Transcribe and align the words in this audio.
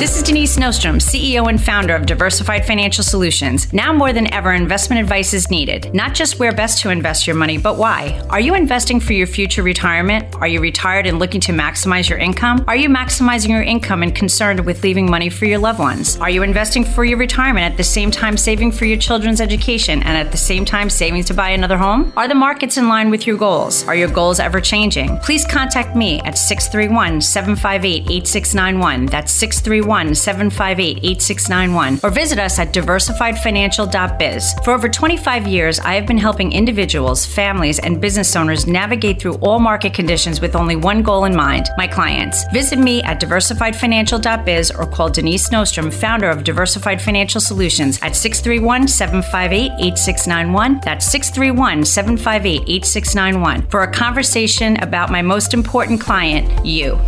This 0.00 0.16
is 0.16 0.22
Denise 0.22 0.56
Nostrom, 0.56 0.96
CEO 0.96 1.50
and 1.50 1.62
founder 1.62 1.94
of 1.94 2.06
Diversified 2.06 2.64
Financial 2.64 3.04
Solutions. 3.04 3.70
Now 3.70 3.92
more 3.92 4.14
than 4.14 4.32
ever, 4.32 4.54
investment 4.54 5.02
advice 5.02 5.34
is 5.34 5.50
needed. 5.50 5.92
Not 5.92 6.14
just 6.14 6.38
where 6.38 6.52
best 6.52 6.78
to 6.78 6.88
invest 6.88 7.26
your 7.26 7.36
money, 7.36 7.58
but 7.58 7.76
why. 7.76 8.18
Are 8.30 8.40
you 8.40 8.54
investing 8.54 8.98
for 8.98 9.12
your 9.12 9.26
future 9.26 9.62
retirement? 9.62 10.34
Are 10.36 10.48
you 10.48 10.58
retired 10.58 11.06
and 11.06 11.18
looking 11.18 11.42
to 11.42 11.52
maximize 11.52 12.08
your 12.08 12.18
income? 12.18 12.64
Are 12.66 12.76
you 12.76 12.88
maximizing 12.88 13.50
your 13.50 13.60
income 13.60 14.02
and 14.02 14.14
concerned 14.14 14.64
with 14.64 14.82
leaving 14.82 15.10
money 15.10 15.28
for 15.28 15.44
your 15.44 15.58
loved 15.58 15.80
ones? 15.80 16.16
Are 16.16 16.30
you 16.30 16.44
investing 16.44 16.82
for 16.82 17.04
your 17.04 17.18
retirement 17.18 17.70
at 17.70 17.76
the 17.76 17.84
same 17.84 18.10
time 18.10 18.38
saving 18.38 18.72
for 18.72 18.86
your 18.86 18.96
children's 18.96 19.42
education 19.42 20.02
and 20.02 20.16
at 20.16 20.32
the 20.32 20.38
same 20.38 20.64
time 20.64 20.88
saving 20.88 21.24
to 21.24 21.34
buy 21.34 21.50
another 21.50 21.76
home? 21.76 22.10
Are 22.16 22.26
the 22.26 22.34
markets 22.34 22.78
in 22.78 22.88
line 22.88 23.10
with 23.10 23.26
your 23.26 23.36
goals? 23.36 23.86
Are 23.86 23.94
your 23.94 24.08
goals 24.08 24.40
ever 24.40 24.62
changing? 24.62 25.18
Please 25.18 25.44
contact 25.44 25.94
me 25.94 26.20
at 26.20 26.38
631 26.38 27.20
758 27.20 28.10
8691. 28.10 29.04
That's 29.04 29.30
631 29.30 29.89
758 29.90 30.98
8691 31.02 32.00
or 32.02 32.10
visit 32.10 32.38
us 32.38 32.58
at 32.58 32.72
diversifiedfinancial.biz. 32.72 34.54
For 34.64 34.72
over 34.72 34.88
25 34.88 35.46
years, 35.46 35.80
I 35.80 35.94
have 35.94 36.06
been 36.06 36.18
helping 36.18 36.52
individuals, 36.52 37.26
families, 37.26 37.78
and 37.78 38.00
business 38.00 38.36
owners 38.36 38.66
navigate 38.66 39.20
through 39.20 39.34
all 39.36 39.58
market 39.58 39.94
conditions 39.94 40.40
with 40.40 40.54
only 40.54 40.76
one 40.76 41.02
goal 41.02 41.24
in 41.24 41.34
mind 41.34 41.68
my 41.76 41.86
clients. 41.86 42.44
Visit 42.52 42.78
me 42.78 43.02
at 43.02 43.20
diversifiedfinancial.biz 43.20 44.70
or 44.70 44.86
call 44.86 45.10
Denise 45.10 45.48
Nostrom, 45.50 45.92
founder 45.92 46.28
of 46.28 46.44
Diversified 46.44 47.00
Financial 47.00 47.40
Solutions, 47.40 47.98
at 48.02 48.16
631 48.16 48.88
758 48.88 49.72
8691. 49.78 50.80
That's 50.84 51.06
631 51.06 51.84
758 51.84 52.62
8691 52.68 53.66
for 53.70 53.82
a 53.82 53.92
conversation 53.92 54.76
about 54.82 55.10
my 55.10 55.22
most 55.22 55.54
important 55.54 56.00
client, 56.00 56.64
you. 56.64 56.98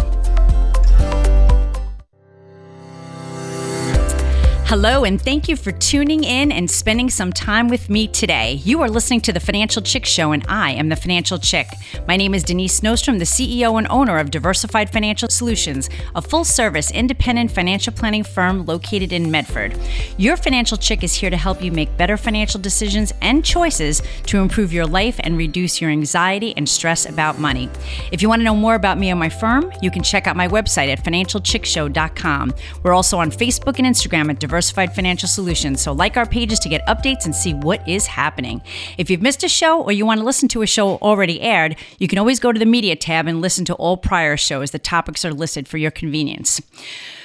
Hello, 4.73 5.05
and 5.05 5.21
thank 5.21 5.51
you 5.51 5.57
for 5.57 5.71
tuning 5.71 6.25
in 6.25 6.51
and 6.51 6.71
spending 6.71 7.11
some 7.11 7.31
time 7.31 7.69
with 7.69 7.91
me 7.91 8.09
today. 8.09 8.55
You 8.65 8.81
are 8.81 8.89
listening 8.89 9.21
to 9.21 9.31
the 9.31 9.39
Financial 9.39 9.83
Chick 9.83 10.07
Show, 10.07 10.33
and 10.33 10.43
I 10.49 10.71
am 10.71 10.89
the 10.89 10.97
Financial 10.97 11.37
Chick. 11.37 11.69
My 12.09 12.17
name 12.17 12.33
is 12.33 12.43
Denise 12.43 12.81
Nostrom, 12.81 13.19
the 13.19 13.27
CEO 13.27 13.77
and 13.77 13.87
owner 13.91 14.17
of 14.17 14.31
Diversified 14.31 14.89
Financial 14.89 15.29
Solutions, 15.29 15.91
a 16.15 16.23
full 16.23 16.47
service 16.47 16.91
independent 16.91 17.51
financial 17.51 17.93
planning 17.93 18.25
firm 18.25 18.65
located 18.65 19.13
in 19.13 19.31
Medford. 19.31 19.77
Your 20.17 20.39
Financial 20.39 20.79
Chick 20.79 21.05
is 21.05 21.13
here 21.13 21.29
to 21.29 21.37
help 21.37 21.63
you 21.63 21.71
make 21.71 21.95
better 21.99 22.17
financial 22.17 22.59
decisions 22.59 23.13
and 23.21 23.45
choices 23.45 24.01
to 24.25 24.39
improve 24.39 24.73
your 24.73 24.87
life 24.87 25.21
and 25.23 25.37
reduce 25.37 25.83
your 25.83 25.91
anxiety 25.91 26.57
and 26.57 26.67
stress 26.67 27.05
about 27.05 27.39
money. 27.39 27.69
If 28.11 28.23
you 28.23 28.31
want 28.31 28.41
to 28.41 28.45
know 28.45 28.57
more 28.57 28.77
about 28.77 28.97
me 28.97 29.11
and 29.11 29.21
my 29.21 29.29
firm, 29.29 29.71
you 29.83 29.91
can 29.91 30.03
check 30.03 30.27
out 30.27 30.35
my 30.35 30.49
website 30.49 30.89
at 30.89 31.05
financialchickshow.com. 31.05 32.55
We're 32.83 32.95
also 32.95 33.19
on 33.19 33.31
Facebook 33.31 33.79
and 33.79 33.87
Instagram 33.87 34.31
at 34.31 34.41
Diversified 34.41 34.62
Diversified 34.63 34.95
Financial 34.95 35.29
Solutions. 35.29 35.83
So, 35.83 35.91
like 35.91 36.17
our 36.17 36.25
pages 36.25 36.61
to 36.61 36.69
get 36.69 36.87
updates 36.87 37.25
and 37.25 37.35
see 37.35 37.53
what 37.53 37.87
is 37.89 38.07
happening. 38.07 38.63
If 38.97 39.11
you've 39.11 39.21
missed 39.21 39.43
a 39.43 39.49
show 39.49 39.83
or 39.83 39.91
you 39.91 40.07
want 40.07 40.21
to 40.21 40.25
listen 40.25 40.47
to 40.51 40.63
a 40.63 40.69
show 40.69 40.99
already 40.99 41.41
aired, 41.41 41.75
you 41.99 42.07
can 42.07 42.17
always 42.17 42.39
go 42.39 42.53
to 42.53 42.61
the 42.61 42.65
media 42.65 42.95
tab 42.95 43.27
and 43.27 43.41
listen 43.41 43.65
to 43.65 43.75
all 43.75 43.97
prior 43.97 44.37
shows. 44.37 44.71
The 44.71 44.79
topics 44.79 45.25
are 45.25 45.33
listed 45.33 45.67
for 45.67 45.79
your 45.79 45.91
convenience. 45.91 46.63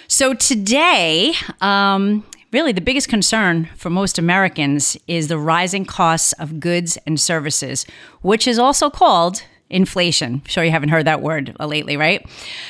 So, 0.08 0.34
today, 0.34 1.36
um, 1.62 2.26
really 2.52 2.72
the 2.72 2.82
biggest 2.82 3.08
concern 3.08 3.70
for 3.76 3.92
most 3.92 4.18
Americans 4.18 4.98
is 5.08 5.28
the 5.28 5.38
rising 5.38 5.86
costs 5.86 6.34
of 6.40 6.60
goods 6.60 6.98
and 7.06 7.20
services, 7.20 7.86
which 8.24 8.48
is 8.48 8.58
also 8.58 8.90
called 8.90 9.44
inflation. 9.70 10.42
I'm 10.44 10.46
sure 10.46 10.64
you 10.64 10.72
haven't 10.72 10.90
heard 10.90 11.06
that 11.06 11.22
word 11.22 11.56
lately, 11.60 11.98
right? 11.98 12.28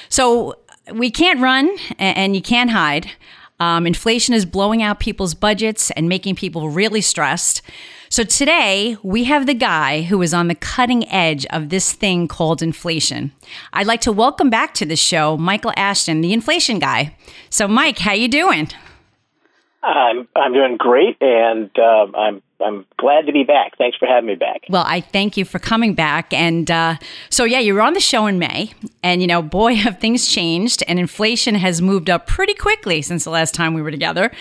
So, 0.10 0.58
we 0.94 1.10
can't 1.10 1.40
run 1.40 1.70
and 2.00 2.36
you 2.36 2.42
can't 2.42 2.72
hide. 2.72 3.12
Um, 3.60 3.88
inflation 3.88 4.34
is 4.34 4.46
blowing 4.46 4.84
out 4.84 5.00
people's 5.00 5.34
budgets 5.34 5.92
and 5.92 6.08
making 6.08 6.36
people 6.36 6.70
really 6.70 7.02
stressed. 7.02 7.62
So 8.10 8.24
today 8.24 8.98
we 9.04 9.26
have 9.26 9.48
the 9.48 9.54
guy 9.54 10.04
who 10.04 10.22
is 10.22 10.34
on 10.34 10.48
the 10.48 10.56
cutting 10.56 11.10
edge 11.10 11.46
of 11.48 11.70
this 11.70 11.92
thing 11.92 12.28
called 12.28 12.62
inflation. 12.62 13.32
I'd 13.74 13.88
like 13.88 14.02
to 14.02 14.12
welcome 14.12 14.50
back 14.50 14.74
to 14.76 14.86
the 14.86 14.96
show 14.96 15.36
Michael 15.38 15.74
Ashton, 15.76 16.22
the 16.22 16.34
inflation 16.34 16.80
guy. 16.80 17.16
So, 17.50 17.68
Mike, 17.68 18.00
how 18.00 18.14
you 18.14 18.28
doing? 18.28 18.70
I'm 19.84 20.28
I'm 20.36 20.54
doing 20.54 20.78
great, 20.78 21.18
and 21.22 21.70
uh, 21.78 22.08
I'm 22.18 22.42
I'm 22.60 22.86
glad 22.98 23.28
to 23.28 23.32
be 23.32 23.44
back. 23.44 23.78
Thanks 23.78 23.98
for 23.98 24.08
having 24.08 24.28
me 24.28 24.36
back. 24.36 24.64
Well, 24.70 24.84
I 24.86 25.02
thank 25.02 25.38
you 25.38 25.46
for 25.46 25.60
coming 25.60 25.94
back. 25.94 26.34
And 26.34 26.70
uh, 26.72 26.96
so, 27.30 27.44
yeah, 27.44 27.60
you 27.60 27.74
were 27.74 27.82
on 27.82 27.94
the 27.94 28.00
show 28.00 28.26
in 28.26 28.40
May, 28.40 28.72
and 29.04 29.22
you 29.22 29.28
know, 29.28 29.42
boy, 29.42 29.76
have 29.88 30.00
things 30.00 30.28
changed, 30.28 30.84
and 30.88 31.00
inflation 31.00 31.56
has 31.56 31.82
moved 31.82 32.10
up 32.10 32.26
pretty 32.26 32.54
quickly 32.54 33.02
since 33.02 33.24
the 33.24 33.30
last 33.30 33.54
time 33.54 33.74
we 33.74 33.82
were 33.82 33.92
together. 33.92 34.32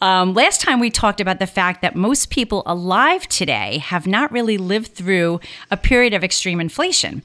Um, 0.00 0.34
last 0.34 0.60
time 0.60 0.80
we 0.80 0.90
talked 0.90 1.20
about 1.20 1.38
the 1.38 1.46
fact 1.46 1.82
that 1.82 1.96
most 1.96 2.30
people 2.30 2.62
alive 2.66 3.26
today 3.28 3.78
have 3.78 4.06
not 4.06 4.30
really 4.32 4.58
lived 4.58 4.92
through 4.92 5.40
a 5.70 5.76
period 5.76 6.12
of 6.12 6.22
extreme 6.22 6.60
inflation. 6.60 7.22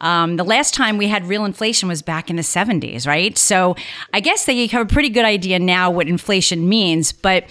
Um, 0.00 0.36
the 0.36 0.44
last 0.44 0.74
time 0.74 0.96
we 0.96 1.08
had 1.08 1.26
real 1.26 1.44
inflation 1.44 1.88
was 1.88 2.02
back 2.02 2.30
in 2.30 2.36
the 2.36 2.42
70s, 2.42 3.06
right? 3.06 3.36
So 3.36 3.74
I 4.14 4.20
guess 4.20 4.44
they 4.44 4.66
have 4.68 4.86
a 4.86 4.92
pretty 4.92 5.08
good 5.08 5.24
idea 5.24 5.58
now 5.58 5.90
what 5.90 6.06
inflation 6.06 6.68
means, 6.68 7.10
but 7.10 7.44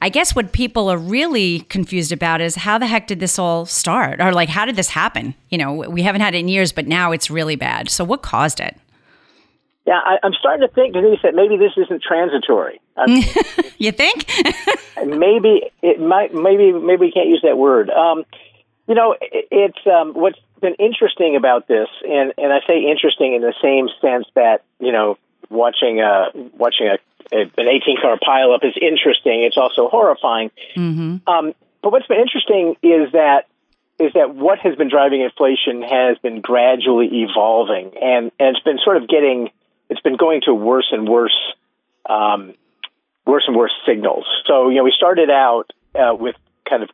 I 0.00 0.08
guess 0.08 0.34
what 0.34 0.52
people 0.52 0.88
are 0.88 0.98
really 0.98 1.60
confused 1.60 2.12
about 2.12 2.40
is 2.40 2.54
how 2.54 2.78
the 2.78 2.86
heck 2.86 3.08
did 3.08 3.18
this 3.18 3.38
all 3.38 3.66
start? 3.66 4.20
Or 4.20 4.32
like, 4.32 4.48
how 4.48 4.64
did 4.64 4.76
this 4.76 4.90
happen? 4.90 5.34
You 5.50 5.58
know, 5.58 5.74
we 5.74 6.02
haven't 6.02 6.20
had 6.20 6.34
it 6.34 6.38
in 6.38 6.48
years, 6.48 6.72
but 6.72 6.86
now 6.86 7.10
it's 7.10 7.30
really 7.30 7.56
bad. 7.56 7.90
So 7.90 8.04
what 8.04 8.22
caused 8.22 8.60
it? 8.60 8.76
Yeah, 9.86 10.00
I, 10.04 10.18
am 10.22 10.34
starting 10.38 10.68
to 10.68 10.72
think, 10.72 10.92
Denise, 10.92 11.20
that 11.22 11.34
maybe 11.34 11.56
this 11.56 11.72
isn't 11.76 12.02
transitory. 12.02 12.78
you 13.78 13.90
think? 13.90 14.26
maybe 15.06 15.70
it 15.82 15.98
might. 15.98 16.34
Maybe 16.34 16.72
maybe 16.72 17.06
we 17.06 17.12
can't 17.12 17.28
use 17.28 17.40
that 17.42 17.56
word. 17.56 17.88
Um, 17.88 18.24
you 18.86 18.94
know, 18.94 19.16
it, 19.18 19.48
it's 19.50 19.86
um, 19.86 20.12
what's 20.12 20.38
been 20.60 20.74
interesting 20.74 21.36
about 21.36 21.68
this, 21.68 21.88
and 22.02 22.34
and 22.36 22.52
I 22.52 22.60
say 22.66 22.84
interesting 22.84 23.34
in 23.34 23.40
the 23.40 23.54
same 23.62 23.88
sense 24.02 24.26
that 24.34 24.62
you 24.78 24.92
know, 24.92 25.16
watching 25.48 26.00
a 26.00 26.32
watching 26.58 26.88
a 26.88 26.98
an 27.32 27.50
18 27.58 27.96
car 28.00 28.18
pileup 28.18 28.64
is 28.64 28.74
interesting. 28.80 29.42
It's 29.44 29.56
also 29.56 29.88
horrifying. 29.88 30.50
Mm-hmm. 30.76 31.28
Um, 31.28 31.54
but 31.82 31.92
what's 31.92 32.06
been 32.06 32.20
interesting 32.20 32.76
is 32.82 33.12
that 33.12 33.46
is 33.98 34.12
that 34.14 34.34
what 34.34 34.60
has 34.60 34.76
been 34.76 34.88
driving 34.88 35.22
inflation 35.22 35.82
has 35.82 36.18
been 36.18 36.40
gradually 36.40 37.24
evolving, 37.24 37.92
and, 38.00 38.30
and 38.38 38.56
it's 38.56 38.64
been 38.64 38.78
sort 38.84 38.96
of 38.96 39.08
getting 39.08 39.50
it's 39.88 40.00
been 40.00 40.16
going 40.16 40.42
to 40.44 40.54
worse 40.54 40.86
and 40.92 41.08
worse, 41.08 41.36
um, 42.08 42.54
worse 43.26 43.44
and 43.46 43.56
worse 43.56 43.72
signals. 43.86 44.26
So 44.46 44.68
you 44.68 44.76
know 44.76 44.84
we 44.84 44.92
started 44.96 45.30
out 45.30 45.72
uh, 45.94 46.14
with 46.14 46.36
kind 46.68 46.82
of 46.82 46.90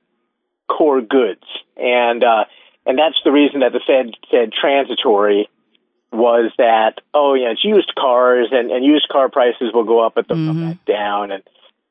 core 0.69 1.01
goods, 1.01 1.45
and 1.77 2.23
uh, 2.25 2.45
and 2.87 2.99
that's 2.99 3.17
the 3.25 3.33
reason 3.33 3.61
that 3.61 3.73
the 3.73 3.81
Fed 3.87 4.15
said 4.31 4.53
transitory 4.53 5.49
was 6.15 6.53
that 6.59 7.01
oh 7.13 7.35
yeah 7.35 7.51
it's 7.51 7.65
used 7.65 7.93
cars 7.99 8.49
and, 8.51 8.71
and 8.71 8.85
used 8.85 9.09
car 9.09 9.29
prices 9.29 9.73
will 9.73 9.85
go 9.85 10.05
up 10.05 10.15
but 10.15 10.29
they'll 10.29 10.37
mm-hmm. 10.37 10.49
come 10.49 10.71
back 10.71 10.85
down 10.85 11.31
and 11.33 11.43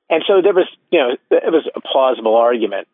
and 0.10 0.24
so 0.28 0.42
there 0.42 0.54
was 0.54 0.68
you 0.92 1.00
know 1.00 1.12
it 1.32 1.52
was 1.52 1.68
a 1.76 1.82
plausible 1.82 2.36
argument 2.36 2.88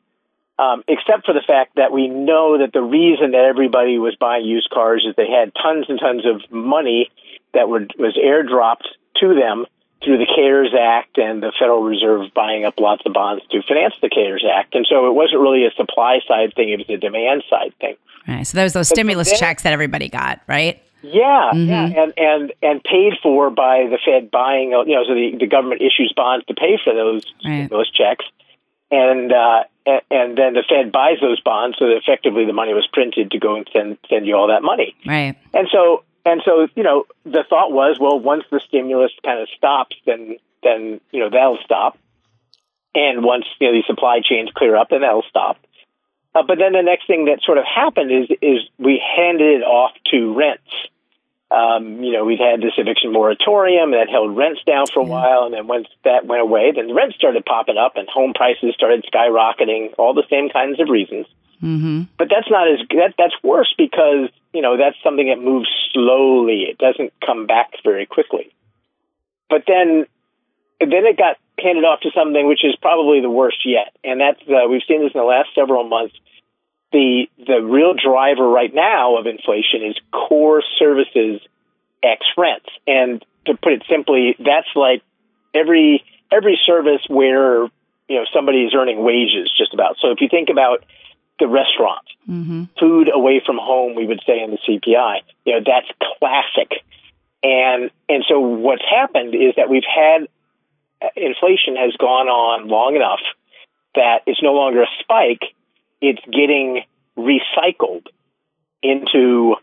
um, 0.60 0.84
except 0.90 1.26
for 1.26 1.34
the 1.34 1.42
fact 1.46 1.78
that 1.78 1.94
we 1.94 2.10
know 2.10 2.58
that 2.60 2.74
the 2.74 2.82
reason 2.82 3.32
that 3.32 3.46
everybody 3.48 3.98
was 3.98 4.18
buying 4.20 4.46
used 4.46 4.70
cars 4.70 5.06
is 5.08 5.16
they 5.16 5.30
had 5.30 5.54
tons 5.56 5.86
and 5.88 6.00
tons 6.00 6.26
of 6.26 6.52
money 6.52 7.10
that 7.54 7.70
would, 7.70 7.94
was 7.98 8.20
airdropped 8.20 8.92
to 9.22 9.34
them 9.34 9.66
through 10.04 10.18
the 10.18 10.28
CARES 10.28 10.74
Act 10.78 11.18
and 11.18 11.42
the 11.42 11.54
Federal 11.58 11.82
Reserve 11.84 12.34
buying 12.34 12.66
up 12.66 12.78
lots 12.78 13.04
of 13.06 13.14
bonds 13.14 13.44
to 13.52 13.62
finance 13.64 13.94
the 14.02 14.10
CARES 14.10 14.46
Act. 14.54 14.76
And 14.76 14.86
so 14.90 15.08
it 15.08 15.16
wasn't 15.16 15.42
really 15.42 15.66
a 15.66 15.72
supply 15.72 16.20
side 16.28 16.54
thing, 16.56 16.70
it 16.70 16.80
was 16.80 16.90
a 16.90 16.98
demand 16.98 17.44
side 17.50 17.74
thing. 17.80 17.96
Right. 18.28 18.46
So 18.46 18.58
those 18.58 18.74
those 18.74 18.90
stimulus 18.90 19.30
then, 19.30 19.40
checks 19.40 19.64
that 19.64 19.74
everybody 19.74 20.10
got, 20.10 20.42
right? 20.46 20.84
Yeah, 21.02 21.52
mm-hmm. 21.54 21.70
yeah, 21.70 22.04
and 22.04 22.14
and 22.18 22.54
and 22.62 22.84
paid 22.84 23.14
for 23.24 23.50
by 23.50 23.88
the 23.90 23.98
Fed 24.04 24.32
buying. 24.32 24.72
You 24.72 24.96
know, 24.96 25.04
so 25.08 25.14
the, 25.14 25.38
the 25.40 25.48
government 25.48 25.82
issues 25.82 26.14
bonds 26.16 26.46
to 26.48 26.54
pay 26.54 26.78
for 26.84 26.94
those 26.94 27.24
right. 27.46 27.70
those 27.70 27.90
checks, 27.92 28.26
and 28.92 29.32
uh, 29.32 29.64
and, 29.86 30.02
and 30.12 30.38
then 30.38 30.54
the 30.54 30.64
Fed 30.68 30.92
buys 30.92 31.18
those 31.22 31.40
bonds, 31.40 31.78
so 31.80 31.86
that 31.88 31.98
effectively 31.98 32.46
the 32.46 32.54
money 32.54 32.74
was 32.74 32.88
printed 32.92 33.32
to 33.32 33.40
go 33.40 33.56
and 33.56 33.70
send 33.72 33.98
send 34.10 34.28
you 34.28 34.36
all 34.36 34.48
that 34.48 34.62
money. 34.62 34.96
Right. 35.06 35.38
And 35.54 35.68
so 35.72 36.04
and 36.26 36.42
so 36.44 36.68
you 36.76 36.84
know 36.84 37.06
the 37.24 37.44
thought 37.50 37.72
was, 37.72 37.98
well, 38.00 38.20
once 38.20 38.44
the 38.52 38.62
stimulus 38.68 39.12
kind 39.24 39.42
of 39.42 39.48
stops, 39.56 39.96
then 40.06 40.36
then 40.64 41.00
you 41.12 41.22
know 41.22 41.30
that'll 41.30 41.60
stop, 41.64 41.98
and 42.94 43.24
once 43.24 43.46
you 43.60 43.68
know 43.68 43.74
the 43.74 43.84
supply 43.88 44.20
chains 44.24 44.50
clear 44.54 44.76
up, 44.76 44.90
then 44.90 45.02
that'll 45.02 45.24
stop. 45.30 45.58
Uh, 46.36 46.44
but 46.48 46.58
then 46.58 46.74
the 46.74 46.82
next 46.82 47.08
thing 47.08 47.26
that 47.26 47.42
sort 47.44 47.58
of 47.58 47.66
happened 47.66 48.12
is 48.12 48.30
is 48.42 48.60
we 48.78 49.02
handed 49.02 49.62
it 49.62 49.64
off 49.64 49.92
to 50.12 50.34
rents. 50.34 50.70
Um, 51.50 52.04
you 52.04 52.14
know, 52.14 52.26
we'd 52.26 52.40
had 52.40 52.62
this 52.62 52.78
eviction 52.78 53.12
moratorium 53.12 53.92
that 53.92 54.08
held 54.08 54.38
rents 54.38 54.62
down 54.66 54.86
for 54.86 55.02
a 55.02 55.04
yeah. 55.04 55.10
while, 55.10 55.44
and 55.46 55.54
then 55.54 55.66
once 55.66 55.88
that 56.04 56.26
went 56.26 56.44
away, 56.44 56.72
then 56.76 56.88
the 56.88 56.94
rents 56.94 57.16
started 57.16 57.44
popping 57.44 57.78
up, 57.78 57.98
and 57.98 58.08
home 58.08 58.34
prices 58.34 58.76
started 58.76 59.04
skyrocketing. 59.12 59.96
All 59.98 60.14
the 60.14 60.28
same 60.30 60.50
kinds 60.50 60.80
of 60.80 60.90
reasons. 60.90 61.26
Mm-hmm. 61.64 62.04
But 62.18 62.30
that's 62.30 62.50
not 62.50 62.72
as 62.72 62.80
that 62.90 63.16
that's 63.18 63.36
worse 63.44 63.74
because 63.78 64.30
you 64.54 64.62
know 64.62 64.78
that's 64.78 64.96
something 65.04 65.28
that 65.28 65.42
moves 65.42 65.68
slowly. 65.92 66.68
It 66.70 66.78
doesn't 66.78 67.12
come 67.26 67.48
back 67.48 67.72
very 67.84 68.06
quickly. 68.06 68.54
But 69.50 69.64
then 69.68 70.06
then 70.80 71.06
it 71.06 71.18
got 71.18 71.38
handed 71.62 71.84
off 71.84 72.02
to 72.02 72.12
something 72.16 72.48
which 72.48 72.64
is 72.64 72.76
probably 72.82 73.22
the 73.22 73.30
worst 73.30 73.66
yet, 73.66 73.96
and 74.04 74.22
that's 74.22 74.42
uh, 74.48 74.68
we've 74.70 74.84
seen 74.88 75.04
this 75.04 75.12
in 75.14 75.20
the 75.20 75.26
last 75.26 75.50
several 75.56 75.88
months. 75.88 76.16
The 76.92 77.28
the 77.38 77.62
real 77.62 77.94
driver 77.94 78.48
right 78.48 78.74
now 78.74 79.18
of 79.18 79.28
inflation 79.28 79.84
is 79.84 79.96
core 80.12 80.64
services 80.80 81.42
X 82.04 82.26
rents, 82.38 82.70
and 82.88 83.24
to 83.46 83.56
put 83.56 83.74
it 83.74 83.84
simply, 83.90 84.36
that's 84.40 84.70
like 84.76 85.02
every 85.54 86.04
every 86.32 86.60
service 86.66 87.02
where 87.08 87.64
you 88.08 88.16
know 88.16 88.26
somebody 88.34 88.64
is 88.64 88.74
earning 88.76 89.04
wages 89.04 89.52
just 89.58 89.74
about. 89.74 89.98
So 90.02 90.12
if 90.12 90.22
you 90.22 90.30
think 90.30 90.50
about 90.50 90.86
the 91.40 91.48
restaurant, 91.48 92.06
mm-hmm. 92.28 92.64
food 92.80 93.10
away 93.14 93.42
from 93.46 93.58
home, 93.58 93.96
we 93.96 94.06
would 94.06 94.22
say 94.26 94.42
in 94.42 94.52
the 94.52 94.58
CPI, 94.58 95.22
you 95.46 95.54
know 95.54 95.62
that's 95.66 95.88
classic. 96.20 96.84
And 97.42 97.90
and 98.10 98.24
so 98.28 98.40
what's 98.40 98.84
happened 98.84 99.36
is 99.36 99.56
that 99.56 99.70
we've 99.70 99.84
had 99.88 100.28
Uh, 101.02 101.08
inflation 101.16 101.76
has 101.76 101.96
gone 101.98 102.28
on 102.28 102.68
long 102.68 102.96
enough 102.96 103.22
that 103.96 104.22
it's 104.28 104.42
no 104.42 104.54
longer 104.54 104.84
a 104.84 104.88
spike; 105.00 105.54
it's 106.02 106.22
getting 106.26 106.84
recycled 107.18 108.06
into 108.82 109.56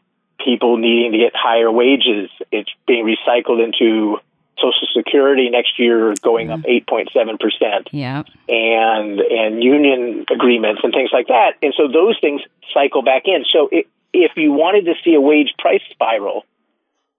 people 0.45 0.77
needing 0.77 1.13
to 1.13 1.19
get 1.19 1.33
higher 1.35 1.71
wages. 1.71 2.31
It's 2.53 2.71
being 2.87 3.05
recycled 3.05 3.63
into 3.63 4.19
Social 4.59 4.89
Security 4.95 5.51
next 5.51 5.79
year 5.79 6.15
going 6.23 6.51
up 6.51 6.61
8.7 6.61 7.39
percent. 7.39 7.89
Yeah, 7.93 8.23
and 8.49 9.21
and 9.21 9.63
union 9.63 10.25
agreements 10.33 10.81
and 10.83 10.93
things 10.93 11.11
like 11.13 11.29
that. 11.29 11.55
And 11.63 11.75
so 11.77 11.89
those 11.89 12.19
things 12.21 12.41
cycle 12.73 13.03
back 13.03 13.23
in. 13.27 13.45
So 13.53 13.69
it, 13.71 13.87
if 14.13 14.33
you 14.37 14.53
wanted 14.53 14.87
to 14.87 14.95
see 15.05 15.15
a 15.15 15.21
wage 15.21 15.53
price 15.59 15.83
spiral, 15.91 16.45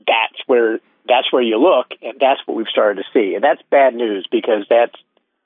that's 0.08 0.42
where 0.48 0.80
that's 1.08 1.32
where 1.32 1.42
you 1.42 1.60
look, 1.60 1.88
and 2.02 2.20
that's 2.20 2.42
what 2.46 2.58
we've 2.58 2.68
started 2.68 3.04
to 3.04 3.08
see. 3.14 3.36
And 3.36 3.44
that's 3.44 3.62
bad 3.70 3.94
news 3.94 4.28
because 4.30 4.66
that's 4.70 4.96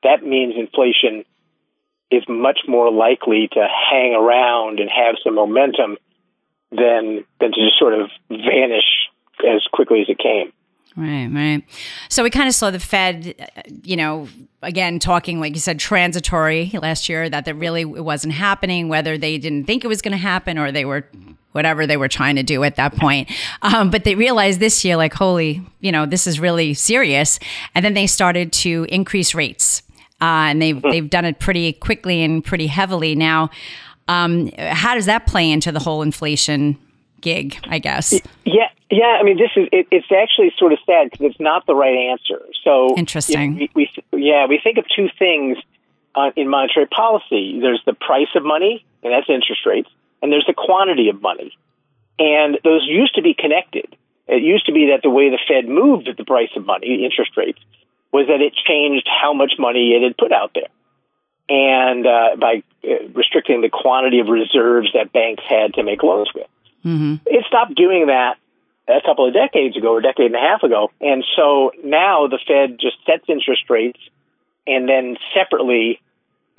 that 0.04 0.24
means 0.24 0.56
inflation 0.58 1.26
is 2.10 2.24
much 2.28 2.60
more 2.68 2.92
likely 2.92 3.48
to 3.54 3.68
hang 3.90 4.14
around 4.14 4.80
and 4.80 4.90
have 4.90 5.16
some 5.24 5.36
momentum 5.36 5.98
than 6.72 7.26
than 7.40 7.52
to 7.52 7.60
just 7.60 7.80
sort 7.80 7.94
of 7.94 8.10
vanish 8.30 9.10
as 9.48 9.62
quickly 9.72 10.02
as 10.02 10.10
it 10.10 10.18
came. 10.18 10.52
Right, 10.98 11.28
right. 11.28 11.64
So 12.10 12.22
we 12.22 12.30
kind 12.30 12.50
of 12.50 12.54
saw 12.54 12.70
the 12.70 12.80
Fed, 12.80 13.50
you 13.84 13.96
know, 13.96 14.28
again 14.62 15.00
talking 15.00 15.40
like 15.40 15.54
you 15.54 15.62
said, 15.62 15.80
transitory 15.80 16.70
last 16.74 17.08
year 17.08 17.30
that 17.30 17.46
that 17.46 17.56
really 17.56 17.86
wasn't 17.86 18.34
happening. 18.34 18.90
Whether 18.90 19.18
they 19.18 19.38
didn't 19.38 19.66
think 19.66 19.86
it 19.86 19.88
was 19.88 20.02
going 20.02 20.12
to 20.12 20.18
happen 20.18 20.58
or 20.58 20.72
they 20.72 20.86
were 20.86 21.08
whatever 21.52 21.86
they 21.86 21.98
were 21.98 22.08
trying 22.08 22.36
to 22.36 22.44
do 22.44 22.64
at 22.64 22.76
that 22.76 22.96
point. 22.96 23.30
Um, 23.62 23.90
but 23.90 24.04
they 24.04 24.16
realized 24.16 24.60
this 24.60 24.86
year, 24.86 24.96
like, 24.96 25.14
holy, 25.14 25.62
you 25.80 25.92
know, 25.92 26.06
this 26.06 26.28
is 26.28 26.40
really 26.40 26.74
serious. 26.74 27.40
And 27.76 27.84
then 27.84 27.94
they 27.94 28.08
started 28.08 28.52
to 28.54 28.86
increase 28.90 29.36
rates, 29.36 29.84
uh, 30.22 30.50
and 30.50 30.62
they've 30.62 30.82
they've 30.82 31.10
done 31.10 31.26
it 31.26 31.40
pretty 31.40 31.74
quickly 31.74 32.24
and 32.24 32.44
pretty 32.44 32.68
heavily 32.68 33.16
now. 33.16 33.50
Um, 34.08 34.52
how 34.58 34.96
does 34.96 35.06
that 35.06 35.26
play 35.26 35.50
into 35.50 35.72
the 35.72 35.80
whole 35.80 36.02
inflation 36.02 36.78
gig? 37.22 37.58
I 37.70 37.80
guess. 37.80 38.14
Yeah, 38.46 38.70
yeah. 38.90 39.18
I 39.20 39.24
mean, 39.24 39.38
this 39.38 39.52
is 39.56 39.68
it, 39.72 39.88
it's 39.92 40.12
actually 40.12 40.54
sort 40.58 40.74
of 40.74 40.80
sad 40.86 41.12
because 41.12 41.32
it's 41.32 41.40
not 41.40 41.66
the 41.66 41.76
right 41.76 41.96
answer. 42.12 42.42
So 42.64 42.96
interesting. 42.98 43.54
You 43.56 43.62
know, 43.62 43.68
we, 43.76 43.92
we, 44.12 44.24
yeah, 44.24 44.48
we 44.48 44.60
think 44.64 44.78
of 44.78 44.86
two 44.96 45.10
things 45.18 45.58
uh, 46.16 46.32
in 46.36 46.50
monetary 46.50 46.88
policy. 46.88 47.60
There's 47.62 47.82
the 47.86 47.94
price 47.94 48.28
of 48.36 48.44
money, 48.44 48.86
and 49.04 49.14
that's 49.14 49.30
interest 49.30 49.66
rates, 49.66 49.90
and 50.22 50.32
there's 50.32 50.46
the 50.48 50.54
quantity 50.54 51.10
of 51.10 51.22
money, 51.22 51.58
and 52.20 52.58
those 52.64 52.86
used 52.88 53.16
to 53.16 53.22
be 53.22 53.34
connected. 53.34 53.96
It 54.28 54.44
used 54.44 54.68
to 54.68 54.72
be 54.72 54.92
that 54.92 55.02
the 55.04 55.10
way 55.10 55.30
the 55.30 55.40
Fed 55.48 55.68
moved 55.68 56.10
the 56.18 56.24
price 56.24 56.52
of 56.56 56.66
money, 56.66 57.04
interest 57.04 57.36
rates, 57.36 57.60
was 58.12 58.28
that 58.28 58.42
it 58.42 58.54
changed 58.54 59.08
how 59.08 59.34
much 59.34 59.54
money 59.58 59.92
it 59.92 60.04
had 60.04 60.18
put 60.18 60.32
out 60.32 60.52
there 60.54 60.70
and 61.52 62.08
uh, 62.08 62.36
by 62.40 62.64
uh, 62.84 63.08
restricting 63.14 63.60
the 63.62 63.70
quantity 63.70 64.20
of 64.20 64.28
reserves 64.28 64.90
that 64.94 65.12
banks 65.12 65.44
had 65.48 65.74
to 65.74 65.84
make 65.84 66.02
loans 66.02 66.30
with. 66.34 66.48
Mm-hmm. 66.86 67.16
It 67.26 67.46
stopped 67.48 67.76
doing 67.76 68.08
that 68.08 68.38
a 68.88 69.02
couple 69.06 69.28
of 69.28 69.34
decades 69.34 69.76
ago, 69.76 69.94
or 69.94 70.00
a 70.00 70.02
decade 70.02 70.28
and 70.28 70.36
a 70.36 70.40
half 70.40 70.64
ago, 70.64 70.92
and 71.02 71.24
so 71.36 71.72
now 71.84 72.28
the 72.28 72.40
Fed 72.48 72.80
just 72.80 72.98
sets 73.06 73.26
interest 73.28 73.70
rates 73.70 74.00
and 74.66 74.88
then 74.88 75.18
separately 75.36 76.00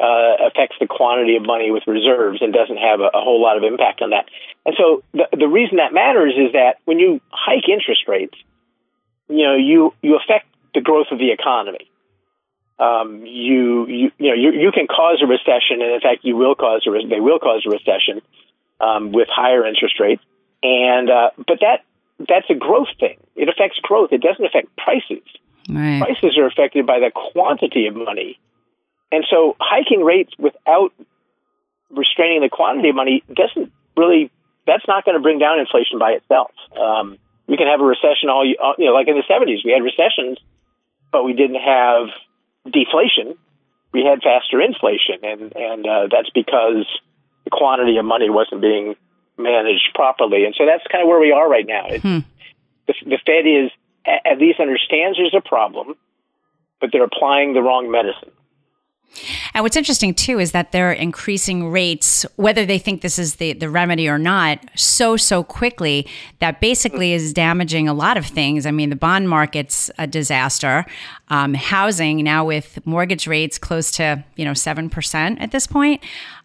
uh, 0.03 0.51
affects 0.51 0.77
the 0.81 0.89
quantity 0.89 1.37
of 1.37 1.47
money 1.47 1.71
with 1.71 1.87
reserves 1.87 2.43
and 2.43 2.53
doesn't 2.53 2.77
have 2.77 3.01
a, 3.01 3.15
a 3.15 3.23
whole 3.23 3.41
lot 3.41 3.57
of 3.57 3.63
impact 3.63 4.03
on 4.03 4.11
that. 4.11 4.27
And 4.67 4.75
so 4.77 5.03
the, 5.13 5.29
the 5.33 5.49
reason 5.49 5.77
that 5.79 5.95
matters 5.95 6.35
is 6.37 6.53
that 6.53 6.83
when 6.85 6.99
you 6.99 7.21
hike 7.31 7.69
interest 7.69 8.09
rates, 8.09 8.35
you 9.29 9.47
know 9.47 9.55
you 9.55 9.95
you 10.03 10.19
affect 10.19 10.47
the 10.75 10.81
growth 10.81 11.07
of 11.13 11.19
the 11.19 11.31
economy 11.31 11.89
um, 12.83 13.25
you, 13.25 13.87
you, 13.87 14.11
you 14.19 14.29
know, 14.29 14.35
you, 14.35 14.51
you 14.53 14.73
can 14.73 14.87
cause 14.87 15.23
a 15.23 15.27
recession, 15.27 15.81
and 15.81 15.95
in 15.95 16.01
fact, 16.01 16.25
you 16.25 16.37
will 16.37 16.55
cause 16.55 16.85
a, 16.87 17.07
they 17.07 17.21
will 17.21 17.39
cause 17.39 17.65
a 17.67 17.71
recession 17.71 18.23
um, 18.81 19.13
with 19.13 19.29
higher 19.31 19.65
interest 19.67 20.01
rates. 20.01 20.23
And 20.63 21.11
uh, 21.11 21.31
but 21.37 21.61
that 21.61 21.85
that's 22.19 22.49
a 22.51 22.55
growth 22.55 22.89
thing. 22.99 23.19
It 23.37 23.49
affects 23.49 23.79
growth. 23.83 24.13
It 24.13 24.21
doesn't 24.21 24.45
affect 24.45 24.75
prices. 24.77 25.27
Right. 25.69 26.03
Prices 26.03 26.37
are 26.39 26.47
affected 26.47 26.87
by 26.87 26.99
the 26.99 27.13
quantity 27.15 27.87
of 27.87 27.95
money, 27.95 28.39
and 29.13 29.25
so 29.31 29.57
hiking 29.61 30.03
rates 30.03 30.33
without 30.39 30.93
restraining 31.91 32.41
the 32.41 32.49
quantity 32.49 32.89
of 32.89 32.97
money 32.97 33.23
doesn't 33.33 33.73
really. 33.97 34.31
That's 34.65 34.87
not 34.87 35.05
going 35.05 35.17
to 35.17 35.23
bring 35.23 35.41
down 35.41 35.59
inflation 35.59 35.99
by 35.99 36.13
itself. 36.13 36.53
Um, 36.79 37.19
we 37.49 37.57
can 37.57 37.67
have 37.67 37.81
a 37.81 37.85
recession 37.85 38.31
all 38.31 38.47
you 38.47 38.57
know, 38.79 38.93
like 38.93 39.09
in 39.09 39.17
the 39.17 39.27
'70s, 39.29 39.65
we 39.65 39.73
had 39.73 39.83
recessions, 39.83 40.39
but 41.11 41.25
we 41.25 41.33
didn't 41.33 41.61
have 41.61 42.09
deflation, 42.71 43.37
we 43.93 44.05
had 44.05 44.23
faster 44.23 44.61
inflation, 44.61 45.21
and 45.23 45.53
and 45.55 45.87
uh, 45.87 46.07
that's 46.11 46.31
because 46.31 46.87
the 47.45 47.51
quantity 47.51 47.97
of 47.99 48.05
money 48.05 48.31
wasn't 48.31 48.61
being 48.61 48.95
managed 49.37 49.91
properly, 49.95 50.45
and 50.45 50.55
so 50.57 50.65
that's 50.67 50.87
kind 50.91 51.03
of 51.03 51.09
where 51.09 51.21
we 51.21 51.33
are 51.33 51.49
right 51.49 51.67
now. 51.67 51.89
Hmm. 51.99 52.19
The, 52.87 52.95
the 53.05 53.19
Fed 53.27 53.47
is 53.47 53.71
at 54.07 54.39
least 54.39 54.61
understands 54.61 55.19
there's 55.19 55.35
a 55.37 55.47
problem, 55.47 55.95
but 56.81 56.91
they're 56.93 57.05
applying 57.05 57.55
the 57.55 57.63
wrong 57.63 57.91
medicine. 57.91 58.33
And 59.55 59.63
what's 59.63 59.77
interesting 59.77 60.15
too 60.15 60.39
is 60.39 60.53
that 60.53 60.73
they're 60.73 60.93
increasing 60.93 61.71
rates, 61.71 62.25
whether 62.37 62.65
they 62.65 62.79
think 62.79 63.03
this 63.03 63.19
is 63.19 63.37
the, 63.37 63.53
the 63.53 63.69
remedy 63.69 64.09
or 64.09 64.19
not, 64.19 64.59
so, 64.75 65.17
so 65.17 65.45
quickly 65.45 66.07
that 66.41 66.61
basically 66.61 67.13
is 67.13 67.33
damaging 67.33 67.89
a 67.89 67.95
lot 67.95 68.17
of 68.17 68.27
things. 68.27 68.67
I 68.67 68.71
mean, 68.71 68.91
the 68.91 68.97
bond 68.97 69.29
market's 69.29 69.91
a 69.99 70.07
disaster. 70.07 70.87
Um, 71.29 71.55
housing 71.55 72.23
now 72.25 72.45
with 72.45 72.85
mortgage 72.87 73.27
rates 73.27 73.59
close 73.59 73.91
to, 73.93 74.23
you 74.37 74.45
know, 74.45 74.53
7% 74.53 75.41
at 75.41 75.51
this 75.51 75.67
point. 75.67 76.03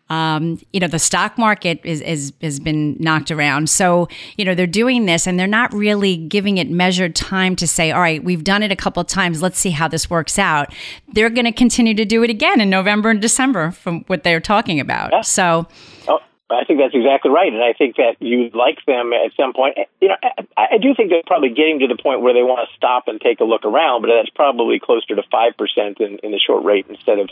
Um, 0.09 0.59
you 0.71 0.79
know, 0.79 0.87
the 0.87 0.99
stock 0.99 1.37
market 1.37 1.81
is, 1.83 2.01
is, 2.01 2.33
has 2.41 2.59
been 2.59 2.95
knocked 2.99 3.31
around. 3.31 3.69
So, 3.69 4.07
you 4.37 4.45
know, 4.45 4.55
they're 4.55 4.65
doing 4.67 5.05
this 5.05 5.27
and 5.27 5.39
they're 5.39 5.47
not 5.47 5.73
really 5.73 6.15
giving 6.15 6.57
it 6.57 6.69
measured 6.69 7.15
time 7.15 7.55
to 7.57 7.67
say, 7.67 7.91
all 7.91 7.99
right, 7.99 8.23
we've 8.23 8.43
done 8.43 8.63
it 8.63 8.71
a 8.71 8.75
couple 8.75 9.01
of 9.01 9.07
times. 9.07 9.41
Let's 9.41 9.59
see 9.59 9.71
how 9.71 9.87
this 9.87 10.09
works 10.09 10.39
out. 10.39 10.73
They're 11.11 11.29
going 11.29 11.45
to 11.45 11.51
continue 11.51 11.93
to 11.95 12.05
do 12.05 12.23
it 12.23 12.29
again 12.29 12.61
in 12.61 12.69
November 12.69 13.09
and 13.09 13.21
December 13.21 13.71
from 13.71 14.01
what 14.07 14.23
they're 14.23 14.39
talking 14.39 14.79
about. 14.79 15.11
Yeah. 15.11 15.21
So, 15.21 15.67
oh, 16.07 16.19
I 16.49 16.63
think 16.63 16.79
that's 16.79 16.95
exactly 16.95 17.29
right. 17.29 17.51
And 17.51 17.61
I 17.61 17.73
think 17.73 17.97
that 17.97 18.15
you'd 18.19 18.55
like 18.55 18.79
them 18.85 19.11
at 19.11 19.31
some 19.35 19.51
point. 19.51 19.77
You 19.99 20.09
know, 20.09 20.15
I, 20.55 20.67
I 20.75 20.77
do 20.77 20.95
think 20.95 21.09
they're 21.09 21.21
probably 21.25 21.49
getting 21.49 21.79
to 21.79 21.87
the 21.87 22.01
point 22.01 22.21
where 22.21 22.33
they 22.33 22.43
want 22.43 22.67
to 22.69 22.75
stop 22.75 23.07
and 23.07 23.19
take 23.19 23.41
a 23.41 23.43
look 23.43 23.65
around, 23.65 24.01
but 24.01 24.09
that's 24.15 24.29
probably 24.29 24.79
closer 24.79 25.15
to 25.15 25.23
5% 25.23 25.99
in, 25.99 26.19
in 26.23 26.31
the 26.31 26.39
short 26.39 26.63
rate 26.63 26.85
instead 26.89 27.19
of 27.19 27.29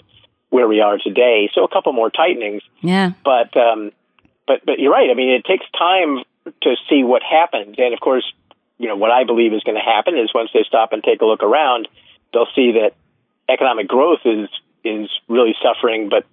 where 0.50 0.68
we 0.68 0.82
are 0.82 0.98
today. 0.98 1.50
So 1.54 1.64
a 1.64 1.70
couple 1.70 1.94
more 1.94 2.10
tightenings. 2.10 2.62
Yeah. 2.82 3.12
But 3.24 3.56
um, 3.58 3.92
but 4.48 4.66
but 4.66 4.80
you're 4.80 4.92
right. 4.92 5.10
I 5.10 5.14
mean, 5.14 5.32
it 5.32 5.46
takes 5.46 5.66
time 5.78 6.24
to 6.62 6.76
see 6.90 7.04
what 7.04 7.24
happens, 7.24 7.76
and 7.78 7.94
of 7.94 8.00
course, 8.00 8.26
you 8.78 8.88
know 8.88 8.96
what 8.96 9.12
I 9.12 9.24
believe 9.24 9.54
is 9.54 9.64
going 9.64 9.78
to 9.78 9.84
happen 9.84 10.18
is 10.18 10.32
once 10.34 10.50
they 10.54 10.64
stop 10.68 10.94
and 10.94 11.04
take 11.04 11.22
a 11.22 11.26
look 11.26 11.44
around, 11.44 11.88
they'll 12.34 12.52
see 12.56 12.74
that 12.74 12.94
economic 13.50 13.88
growth 13.88 14.22
is 14.26 14.50
is 14.84 15.10
really 15.28 15.56
suffering, 15.62 16.10
but 16.10 16.26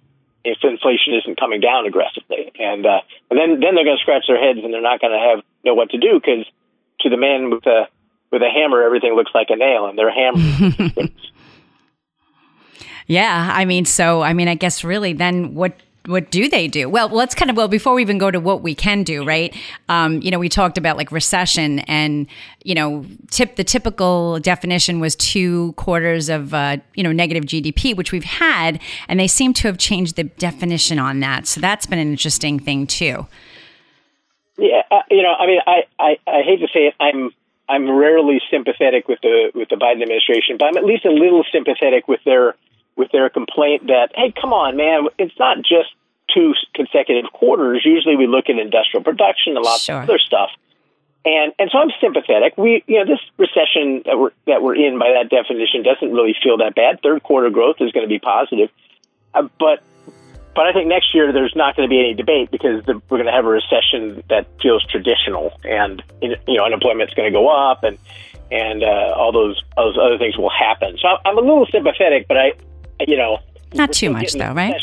if 0.45 0.57
inflation 0.61 1.15
isn't 1.15 1.39
coming 1.39 1.61
down 1.61 1.87
aggressively, 1.87 2.51
and 2.59 2.85
uh, 2.85 3.01
and 3.29 3.39
then 3.39 3.59
then 3.59 3.75
they're 3.75 3.85
going 3.85 3.97
to 3.97 4.01
scratch 4.01 4.25
their 4.27 4.39
heads 4.39 4.59
and 4.63 4.73
they're 4.73 4.81
not 4.81 5.01
going 5.01 5.13
to 5.13 5.19
have 5.19 5.43
know 5.63 5.73
what 5.73 5.89
to 5.91 5.97
do 5.97 6.19
because 6.19 6.45
to 7.01 7.09
the 7.09 7.17
man 7.17 7.49
with 7.49 7.65
a 7.65 7.87
with 8.31 8.41
a 8.41 8.49
hammer, 8.49 8.83
everything 8.83 9.15
looks 9.15 9.31
like 9.33 9.47
a 9.49 9.55
nail, 9.55 9.87
and 9.87 9.97
their 9.97 10.11
hammer 10.11 10.39
Yeah, 13.07 13.51
I 13.53 13.65
mean, 13.65 13.85
so 13.85 14.21
I 14.21 14.33
mean, 14.33 14.47
I 14.47 14.55
guess 14.55 14.83
really, 14.83 15.13
then 15.13 15.55
what 15.55 15.73
what 16.05 16.31
do 16.31 16.49
they 16.49 16.67
do? 16.67 16.89
Well, 16.89 17.07
let's 17.07 17.33
kind 17.33 17.49
of 17.49 17.55
well 17.55 17.69
before 17.69 17.93
we 17.93 18.01
even 18.01 18.17
go 18.17 18.29
to 18.29 18.39
what 18.39 18.61
we 18.61 18.75
can 18.75 19.03
do, 19.03 19.23
right? 19.23 19.55
Um, 19.87 20.21
you 20.21 20.31
know, 20.31 20.39
we 20.39 20.49
talked 20.49 20.77
about 20.77 20.97
like 20.97 21.11
recession, 21.11 21.79
and 21.79 22.27
you 22.63 22.75
know, 22.75 23.05
tip 23.31 23.55
the 23.55 23.63
typical 23.63 24.39
definition 24.39 24.99
was 24.99 25.15
two 25.15 25.71
quarters 25.73 26.27
of 26.29 26.53
uh, 26.53 26.77
you 26.95 27.03
know 27.03 27.11
negative 27.11 27.45
GDP, 27.45 27.95
which 27.95 28.11
we've 28.11 28.23
had, 28.23 28.81
and 29.07 29.19
they 29.19 29.27
seem 29.27 29.53
to 29.53 29.67
have 29.67 29.77
changed 29.77 30.15
the 30.17 30.25
definition 30.25 30.99
on 30.99 31.21
that. 31.21 31.47
So 31.47 31.61
that's 31.61 31.85
been 31.85 31.99
an 31.99 32.11
interesting 32.11 32.59
thing 32.59 32.85
too. 32.85 33.25
Yeah, 34.57 34.83
uh, 34.91 35.01
you 35.09 35.23
know, 35.23 35.33
I 35.33 35.47
mean, 35.47 35.59
I, 35.65 35.83
I 35.97 36.17
I 36.27 36.41
hate 36.43 36.59
to 36.59 36.67
say 36.73 36.87
it, 36.87 36.95
I'm 36.99 37.31
I'm 37.69 37.89
rarely 37.89 38.41
sympathetic 38.51 39.07
with 39.07 39.19
the 39.21 39.51
with 39.55 39.69
the 39.69 39.77
Biden 39.77 40.01
administration, 40.01 40.57
but 40.59 40.65
I'm 40.65 40.77
at 40.77 40.83
least 40.83 41.05
a 41.05 41.11
little 41.11 41.45
sympathetic 41.51 42.09
with 42.09 42.19
their 42.25 42.55
with 42.95 43.11
their 43.11 43.29
complaint 43.29 43.87
that 43.87 44.09
hey, 44.15 44.33
come 44.39 44.53
on, 44.53 44.77
man, 44.77 45.07
it's 45.17 45.37
not 45.39 45.57
just 45.57 45.89
two 46.33 46.53
consecutive 46.73 47.31
quarters. 47.31 47.83
Usually, 47.85 48.15
we 48.15 48.27
look 48.27 48.49
at 48.49 48.57
industrial 48.57 49.03
production 49.03 49.55
and 49.55 49.65
lots 49.65 49.83
Sure. 49.83 49.97
of 49.97 50.03
other 50.03 50.19
stuff, 50.19 50.49
and 51.25 51.53
and 51.59 51.69
so 51.71 51.79
I'm 51.79 51.91
sympathetic. 52.01 52.57
We 52.57 52.83
you 52.87 52.99
know 52.99 53.05
this 53.05 53.21
recession 53.37 54.03
that 54.05 54.17
we're 54.17 54.31
that 54.47 54.61
we're 54.61 54.75
in 54.75 54.99
by 54.99 55.13
that 55.21 55.29
definition 55.29 55.83
doesn't 55.83 56.11
really 56.11 56.35
feel 56.43 56.57
that 56.57 56.75
bad. 56.75 57.01
Third 57.01 57.23
quarter 57.23 57.49
growth 57.49 57.77
is 57.79 57.91
going 57.91 58.05
to 58.05 58.09
be 58.09 58.19
positive, 58.19 58.69
uh, 59.33 59.47
but 59.59 59.83
but 60.55 60.67
I 60.67 60.73
think 60.73 60.87
next 60.87 61.13
year 61.15 61.33
there's 61.33 61.55
not 61.55 61.75
going 61.75 61.87
to 61.87 61.89
be 61.89 61.99
any 61.99 62.13
debate 62.13 62.51
because 62.51 62.85
the, 62.85 63.01
we're 63.09 63.17
going 63.17 63.25
to 63.25 63.31
have 63.31 63.45
a 63.45 63.49
recession 63.49 64.23
that 64.29 64.47
feels 64.61 64.85
traditional, 64.85 65.51
and 65.63 66.03
you 66.21 66.37
know 66.47 66.65
unemployment's 66.65 67.13
going 67.13 67.31
to 67.31 67.35
go 67.37 67.49
up, 67.49 67.83
and 67.83 67.97
and 68.51 68.83
uh, 68.83 69.13
all 69.15 69.31
those 69.31 69.61
those 69.75 69.97
other 69.97 70.17
things 70.17 70.37
will 70.37 70.51
happen. 70.51 70.97
So 71.01 71.07
I'm, 71.07 71.17
I'm 71.25 71.37
a 71.37 71.41
little 71.41 71.65
sympathetic, 71.65 72.27
but 72.27 72.37
I, 72.37 72.53
you 72.99 73.17
know, 73.17 73.39
Not 73.73 73.91
too 73.93 74.09
much 74.09 74.33
though, 74.33 74.53
right? 74.53 74.79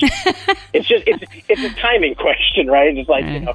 it's 0.73 0.87
just 0.87 1.05
it's 1.07 1.25
it's 1.49 1.63
a 1.63 1.75
timing 1.81 2.15
question, 2.27 2.69
right? 2.69 2.97
It's 2.97 3.09
like 3.09 3.25
you 3.25 3.41
know, 3.41 3.55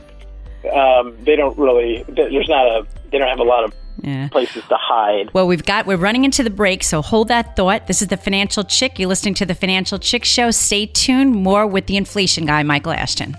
um, 0.74 1.16
they 1.24 1.36
don't 1.36 1.58
really 1.58 2.04
there's 2.08 2.50
not 2.50 2.66
a 2.68 2.88
they 3.12 3.18
don't 3.18 3.30
have 3.30 3.40
a 3.40 3.44
lot 3.44 3.64
of 3.64 3.74
yeah. 4.02 4.28
places 4.30 4.64
to 4.70 4.78
hide. 4.80 5.34
Well, 5.34 5.48
we've 5.48 5.66
got 5.66 5.86
we're 5.86 5.98
running 5.98 6.26
into 6.26 6.44
the 6.44 6.50
break, 6.50 6.84
so 6.84 7.02
hold 7.02 7.28
that 7.30 7.56
thought. 7.56 7.88
This 7.88 8.02
is 8.02 8.10
the 8.10 8.18
Financial 8.18 8.64
Chick. 8.64 9.00
You're 9.00 9.10
listening 9.10 9.34
to 9.36 9.46
the 9.46 9.56
Financial 9.56 10.00
Chick 10.00 10.26
Show. 10.26 10.52
Stay 10.52 10.86
tuned. 10.86 11.36
More 11.36 11.68
with 11.68 11.88
the 11.88 11.98
inflation 11.98 12.46
guy, 12.46 12.64
Michael 12.64 12.94
Ashton. 12.94 13.36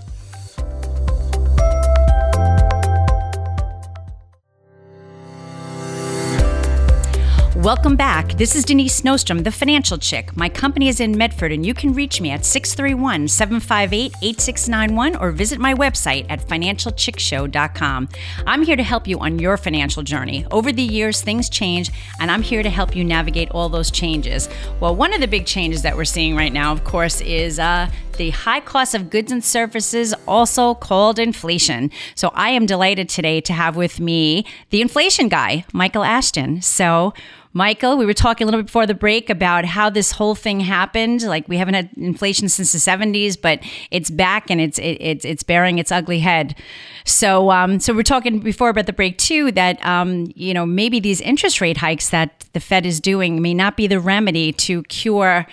Welcome 7.67 7.97
back. 7.97 8.31
This 8.37 8.55
is 8.55 8.63
Denise 8.63 9.01
Nostrom, 9.01 9.43
the 9.43 9.51
financial 9.51 9.97
chick. 9.97 10.37
My 10.37 10.47
company 10.47 10.87
is 10.87 11.01
in 11.01 11.17
Medford, 11.17 11.51
and 11.51 11.65
you 11.65 11.73
can 11.73 11.93
reach 11.93 12.21
me 12.21 12.31
at 12.31 12.45
631 12.45 13.27
758 13.27 14.13
8691 14.21 15.17
or 15.17 15.31
visit 15.31 15.59
my 15.59 15.73
website 15.73 16.25
at 16.29 16.39
financialchickshow.com. 16.39 18.07
I'm 18.45 18.63
here 18.63 18.77
to 18.77 18.83
help 18.83 19.05
you 19.05 19.19
on 19.19 19.39
your 19.39 19.57
financial 19.57 20.01
journey. 20.01 20.45
Over 20.49 20.71
the 20.71 20.81
years, 20.81 21.21
things 21.21 21.49
change, 21.49 21.91
and 22.21 22.31
I'm 22.31 22.41
here 22.41 22.63
to 22.63 22.69
help 22.69 22.95
you 22.95 23.03
navigate 23.03 23.51
all 23.51 23.67
those 23.67 23.91
changes. 23.91 24.47
Well, 24.79 24.95
one 24.95 25.11
of 25.11 25.19
the 25.19 25.27
big 25.27 25.45
changes 25.45 25.81
that 25.81 25.97
we're 25.97 26.05
seeing 26.05 26.37
right 26.37 26.53
now, 26.53 26.71
of 26.71 26.85
course, 26.85 27.19
is 27.19 27.59
uh, 27.59 27.91
the 28.17 28.31
high 28.31 28.59
cost 28.59 28.93
of 28.93 29.09
goods 29.09 29.31
and 29.31 29.43
services, 29.43 30.13
also 30.27 30.73
called 30.73 31.19
inflation. 31.19 31.91
So 32.15 32.31
I 32.33 32.49
am 32.49 32.65
delighted 32.65 33.09
today 33.09 33.41
to 33.41 33.53
have 33.53 33.75
with 33.75 33.99
me 33.99 34.45
the 34.69 34.81
inflation 34.81 35.29
guy, 35.29 35.65
Michael 35.73 36.03
Ashton. 36.03 36.61
So, 36.61 37.13
Michael, 37.53 37.97
we 37.97 38.05
were 38.05 38.13
talking 38.13 38.45
a 38.45 38.47
little 38.47 38.59
bit 38.59 38.67
before 38.67 38.85
the 38.85 38.93
break 38.93 39.31
about 39.31 39.65
how 39.65 39.89
this 39.89 40.11
whole 40.11 40.35
thing 40.35 40.59
happened. 40.59 41.23
Like 41.23 41.47
we 41.47 41.57
haven't 41.57 41.73
had 41.73 41.89
inflation 41.97 42.49
since 42.49 42.71
the 42.71 42.77
'70s, 42.77 43.39
but 43.41 43.61
it's 43.89 44.11
back 44.11 44.51
and 44.51 44.61
it's 44.61 44.77
it, 44.77 44.97
it's 44.99 45.25
it's 45.25 45.41
bearing 45.41 45.79
its 45.79 45.91
ugly 45.91 46.19
head. 46.19 46.55
So, 47.03 47.49
um, 47.49 47.79
so 47.79 47.95
we're 47.95 48.03
talking 48.03 48.39
before 48.39 48.69
about 48.69 48.85
the 48.85 48.93
break 48.93 49.17
too 49.17 49.51
that 49.53 49.83
um, 49.83 50.31
you 50.35 50.53
know 50.53 50.67
maybe 50.67 50.99
these 50.99 51.19
interest 51.19 51.59
rate 51.59 51.77
hikes 51.77 52.09
that 52.09 52.45
the 52.53 52.59
Fed 52.59 52.85
is 52.85 52.99
doing 52.99 53.41
may 53.41 53.55
not 53.55 53.75
be 53.75 53.87
the 53.87 53.99
remedy 53.99 54.51
to 54.51 54.83
cure 54.83 55.47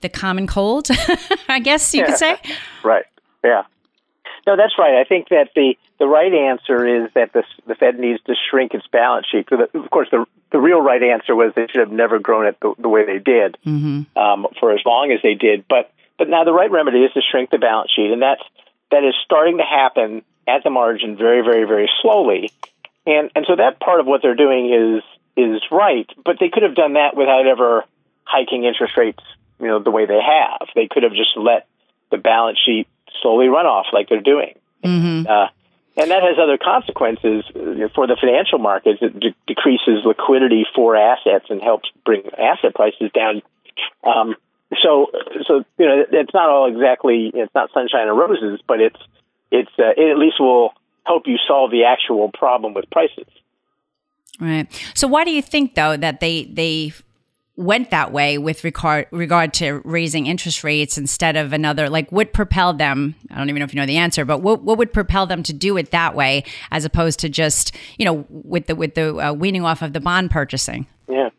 the 0.00 0.08
common 0.08 0.46
cold. 0.46 0.88
I 1.48 1.60
guess 1.60 1.94
you 1.94 2.04
could 2.04 2.16
say. 2.16 2.36
Right. 2.82 3.04
Yeah. 3.44 3.62
No, 4.46 4.56
that's 4.56 4.78
right. 4.78 4.94
I 4.94 5.04
think 5.04 5.28
that 5.28 5.50
the, 5.54 5.74
the 5.98 6.06
right 6.06 6.32
answer 6.32 7.04
is 7.04 7.10
that 7.14 7.32
the, 7.32 7.44
the 7.66 7.74
Fed 7.74 7.98
needs 7.98 8.22
to 8.24 8.34
shrink 8.50 8.74
its 8.74 8.86
balance 8.86 9.26
sheet. 9.30 9.46
So 9.50 9.56
the, 9.56 9.78
of 9.78 9.90
course, 9.90 10.08
the, 10.10 10.24
the 10.50 10.58
real 10.58 10.80
right 10.80 11.02
answer 11.02 11.34
was 11.34 11.52
they 11.54 11.66
should 11.66 11.80
have 11.80 11.92
never 11.92 12.18
grown 12.18 12.46
it 12.46 12.56
the, 12.60 12.74
the 12.78 12.88
way 12.88 13.04
they 13.04 13.18
did 13.18 13.58
um, 14.16 14.46
for 14.58 14.72
as 14.72 14.80
long 14.84 15.12
as 15.12 15.20
they 15.22 15.34
did. 15.34 15.64
But 15.68 15.92
but 16.18 16.28
now 16.28 16.44
the 16.44 16.52
right 16.52 16.70
remedy 16.70 16.98
is 16.98 17.12
to 17.12 17.22
shrink 17.22 17.50
the 17.50 17.58
balance 17.58 17.90
sheet, 17.94 18.10
and 18.10 18.20
that's 18.20 18.42
that 18.90 19.04
is 19.04 19.14
starting 19.24 19.58
to 19.58 19.64
happen 19.64 20.22
at 20.46 20.64
the 20.64 20.70
margin 20.70 21.16
very, 21.16 21.42
very, 21.42 21.64
very 21.64 21.90
slowly. 22.02 22.52
And 23.06 23.30
and 23.34 23.46
so 23.46 23.56
that 23.56 23.80
part 23.80 24.00
of 24.00 24.06
what 24.06 24.22
they're 24.22 24.34
doing 24.34 24.72
is 24.72 25.02
is 25.36 25.62
right, 25.70 26.08
but 26.24 26.36
they 26.38 26.48
could 26.48 26.62
have 26.62 26.74
done 26.74 26.94
that 26.94 27.16
without 27.16 27.46
ever 27.46 27.84
hiking 28.24 28.64
interest 28.64 28.96
rates, 28.96 29.22
you 29.60 29.68
know, 29.68 29.82
the 29.82 29.90
way 29.90 30.06
they 30.06 30.20
have. 30.20 30.68
They 30.74 30.88
could 30.90 31.02
have 31.02 31.12
just 31.12 31.36
let 31.36 31.66
the 32.10 32.18
balance 32.18 32.58
sheet 32.64 32.88
slowly 33.22 33.48
run 33.48 33.66
off 33.66 33.86
like 33.92 34.08
they're 34.08 34.20
doing. 34.20 34.54
Uh, 35.26 35.48
and 35.96 36.10
that 36.10 36.22
has 36.22 36.38
other 36.40 36.56
consequences 36.56 37.44
for 37.94 38.06
the 38.06 38.16
financial 38.18 38.58
markets. 38.58 39.00
It 39.02 39.18
de- 39.18 39.34
decreases 39.46 40.04
liquidity 40.04 40.64
for 40.74 40.96
assets 40.96 41.46
and 41.50 41.60
helps 41.60 41.90
bring 42.04 42.22
asset 42.38 42.74
prices 42.74 43.10
down. 43.12 43.42
Um, 44.04 44.36
so, 44.82 45.08
so 45.46 45.64
you 45.78 45.86
know, 45.86 46.04
it's 46.10 46.32
not 46.32 46.48
all 46.48 46.72
exactly 46.72 47.30
it's 47.34 47.54
not 47.54 47.70
sunshine 47.74 48.08
and 48.08 48.16
roses, 48.16 48.60
but 48.66 48.80
it's 48.80 49.00
it's 49.50 49.70
uh, 49.78 49.92
it 49.96 50.10
at 50.10 50.18
least 50.18 50.36
will 50.38 50.72
help 51.04 51.26
you 51.26 51.36
solve 51.46 51.70
the 51.70 51.84
actual 51.84 52.30
problem 52.30 52.72
with 52.72 52.88
prices. 52.90 53.26
Right. 54.40 54.68
So 54.94 55.08
why 55.08 55.24
do 55.24 55.32
you 55.32 55.42
think 55.42 55.74
though 55.74 55.96
that 55.96 56.20
they 56.20 56.44
they 56.44 56.92
went 57.60 57.90
that 57.90 58.10
way 58.10 58.38
with 58.38 58.64
regard 58.64 59.06
regard 59.10 59.52
to 59.54 59.80
raising 59.84 60.26
interest 60.26 60.64
rates 60.64 60.96
instead 60.96 61.36
of 61.36 61.52
another 61.52 61.88
like 61.88 62.10
what 62.10 62.32
propelled 62.32 62.78
them 62.78 63.14
I 63.30 63.38
don't 63.38 63.48
even 63.50 63.60
know 63.60 63.64
if 63.64 63.74
you 63.74 63.80
know 63.80 63.86
the 63.86 63.98
answer 63.98 64.24
but 64.24 64.38
what 64.38 64.62
what 64.62 64.78
would 64.78 64.92
propel 64.92 65.26
them 65.26 65.42
to 65.44 65.52
do 65.52 65.76
it 65.76 65.90
that 65.90 66.14
way 66.14 66.44
as 66.70 66.84
opposed 66.84 67.20
to 67.20 67.28
just 67.28 67.76
you 67.98 68.04
know 68.04 68.24
with 68.30 68.66
the 68.66 68.74
with 68.74 68.94
the 68.94 69.16
uh, 69.16 69.32
weaning 69.32 69.64
off 69.64 69.82
of 69.82 69.92
the 69.92 70.00
bond 70.00 70.30
purchasing 70.30 70.86
Yeah. 71.08 71.30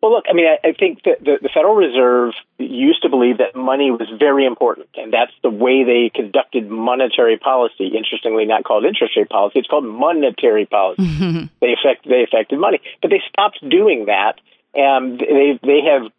Well, 0.00 0.12
look, 0.12 0.26
I 0.30 0.32
mean, 0.32 0.46
I, 0.46 0.68
I 0.68 0.72
think 0.74 1.02
that 1.04 1.18
the, 1.18 1.38
the 1.42 1.48
Federal 1.52 1.74
Reserve 1.74 2.32
used 2.58 3.02
to 3.02 3.08
believe 3.08 3.38
that 3.38 3.56
money 3.56 3.90
was 3.90 4.08
very 4.16 4.46
important, 4.46 4.86
and 4.94 5.12
that's 5.12 5.32
the 5.42 5.50
way 5.50 5.82
they 5.82 6.08
conducted 6.14 6.70
monetary 6.70 7.36
policy. 7.36 7.88
Interestingly, 7.88 8.44
not 8.44 8.62
called 8.62 8.84
interest 8.84 9.16
rate 9.16 9.28
policy; 9.28 9.58
it's 9.58 9.66
called 9.66 9.84
monetary 9.84 10.66
policy. 10.66 11.02
they 11.60 11.74
affect 11.74 12.06
they 12.08 12.22
affected 12.22 12.60
money, 12.60 12.80
but 13.02 13.10
they 13.10 13.20
stopped 13.28 13.58
doing 13.68 14.06
that, 14.06 14.40
and 14.74 15.18
they 15.18 15.58
they 15.62 15.80
have. 15.82 16.12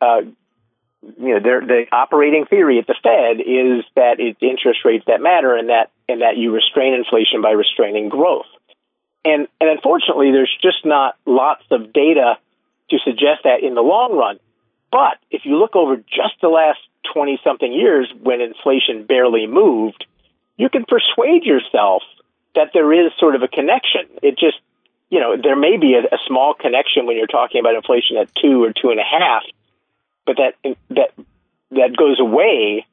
Uh, 0.00 0.30
you 1.18 1.34
know, 1.34 1.40
their 1.40 1.60
the 1.60 1.84
operating 1.92 2.46
theory 2.46 2.80
at 2.80 2.86
the 2.88 2.96
Fed 3.00 3.38
is 3.38 3.84
that 3.94 4.18
it's 4.18 4.42
interest 4.42 4.80
rates 4.84 5.04
that 5.06 5.20
matter, 5.20 5.54
and 5.54 5.68
that 5.68 5.90
and 6.08 6.20
that 6.20 6.36
you 6.36 6.52
restrain 6.52 6.94
inflation 6.94 7.42
by 7.42 7.50
restraining 7.50 8.08
growth. 8.08 8.46
And 9.24 9.46
and 9.60 9.70
unfortunately, 9.70 10.32
there's 10.32 10.54
just 10.60 10.84
not 10.84 11.16
lots 11.24 11.62
of 11.70 11.92
data 11.92 12.38
to 12.90 12.98
suggest 13.04 13.42
that 13.44 13.62
in 13.62 13.74
the 13.74 13.82
long 13.82 14.16
run. 14.16 14.38
But 14.90 15.18
if 15.30 15.42
you 15.44 15.58
look 15.58 15.76
over 15.76 15.96
just 15.96 16.40
the 16.40 16.48
last 16.48 16.78
20 17.12 17.40
something 17.42 17.72
years 17.72 18.12
when 18.22 18.40
inflation 18.40 19.04
barely 19.04 19.46
moved, 19.46 20.06
you 20.56 20.68
can 20.68 20.84
persuade 20.84 21.44
yourself 21.44 22.02
that 22.54 22.70
there 22.72 22.92
is 22.92 23.12
sort 23.18 23.34
of 23.34 23.42
a 23.42 23.48
connection. 23.48 24.02
It 24.22 24.38
just, 24.38 24.58
you 25.10 25.20
know, 25.20 25.36
there 25.36 25.56
may 25.56 25.76
be 25.76 25.94
a, 25.94 26.14
a 26.14 26.18
small 26.26 26.54
connection 26.54 27.06
when 27.06 27.16
you're 27.16 27.26
talking 27.26 27.60
about 27.60 27.74
inflation 27.74 28.16
at 28.16 28.28
two 28.34 28.62
or 28.64 28.72
two 28.72 28.90
and 28.90 29.00
a 29.00 29.04
half, 29.04 29.42
but 30.24 30.36
that, 30.36 30.76
that, 30.90 31.12
that 31.70 31.96
goes 31.96 32.18
away 32.20 32.86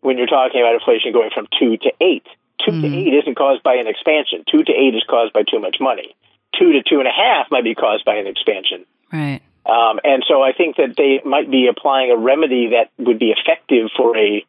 when 0.00 0.18
you're 0.18 0.26
talking 0.26 0.60
about 0.60 0.74
inflation 0.74 1.12
going 1.12 1.30
from 1.34 1.46
two 1.58 1.76
to 1.78 1.92
eight. 2.00 2.26
2 2.64 2.80
to 2.80 2.86
eight 2.86 3.14
isn't 3.14 3.36
caused 3.36 3.62
by 3.62 3.74
an 3.74 3.86
expansion. 3.86 4.44
Two 4.50 4.62
to 4.64 4.72
eight 4.72 4.94
is 4.94 5.04
caused 5.08 5.32
by 5.32 5.42
too 5.42 5.60
much 5.60 5.76
money. 5.80 6.16
Two 6.58 6.72
to 6.72 6.82
two 6.82 6.98
and 6.98 7.06
a 7.06 7.12
half 7.12 7.50
might 7.50 7.64
be 7.64 7.74
caused 7.74 8.04
by 8.04 8.16
an 8.16 8.26
expansion. 8.26 8.86
right 9.12 9.40
Um, 9.66 10.00
and 10.04 10.24
so 10.26 10.42
I 10.42 10.52
think 10.52 10.76
that 10.76 10.94
they 10.96 11.20
might 11.24 11.50
be 11.50 11.68
applying 11.68 12.10
a 12.10 12.16
remedy 12.16 12.70
that 12.70 12.90
would 12.98 13.18
be 13.18 13.34
effective 13.36 13.90
for 13.96 14.16
a 14.16 14.44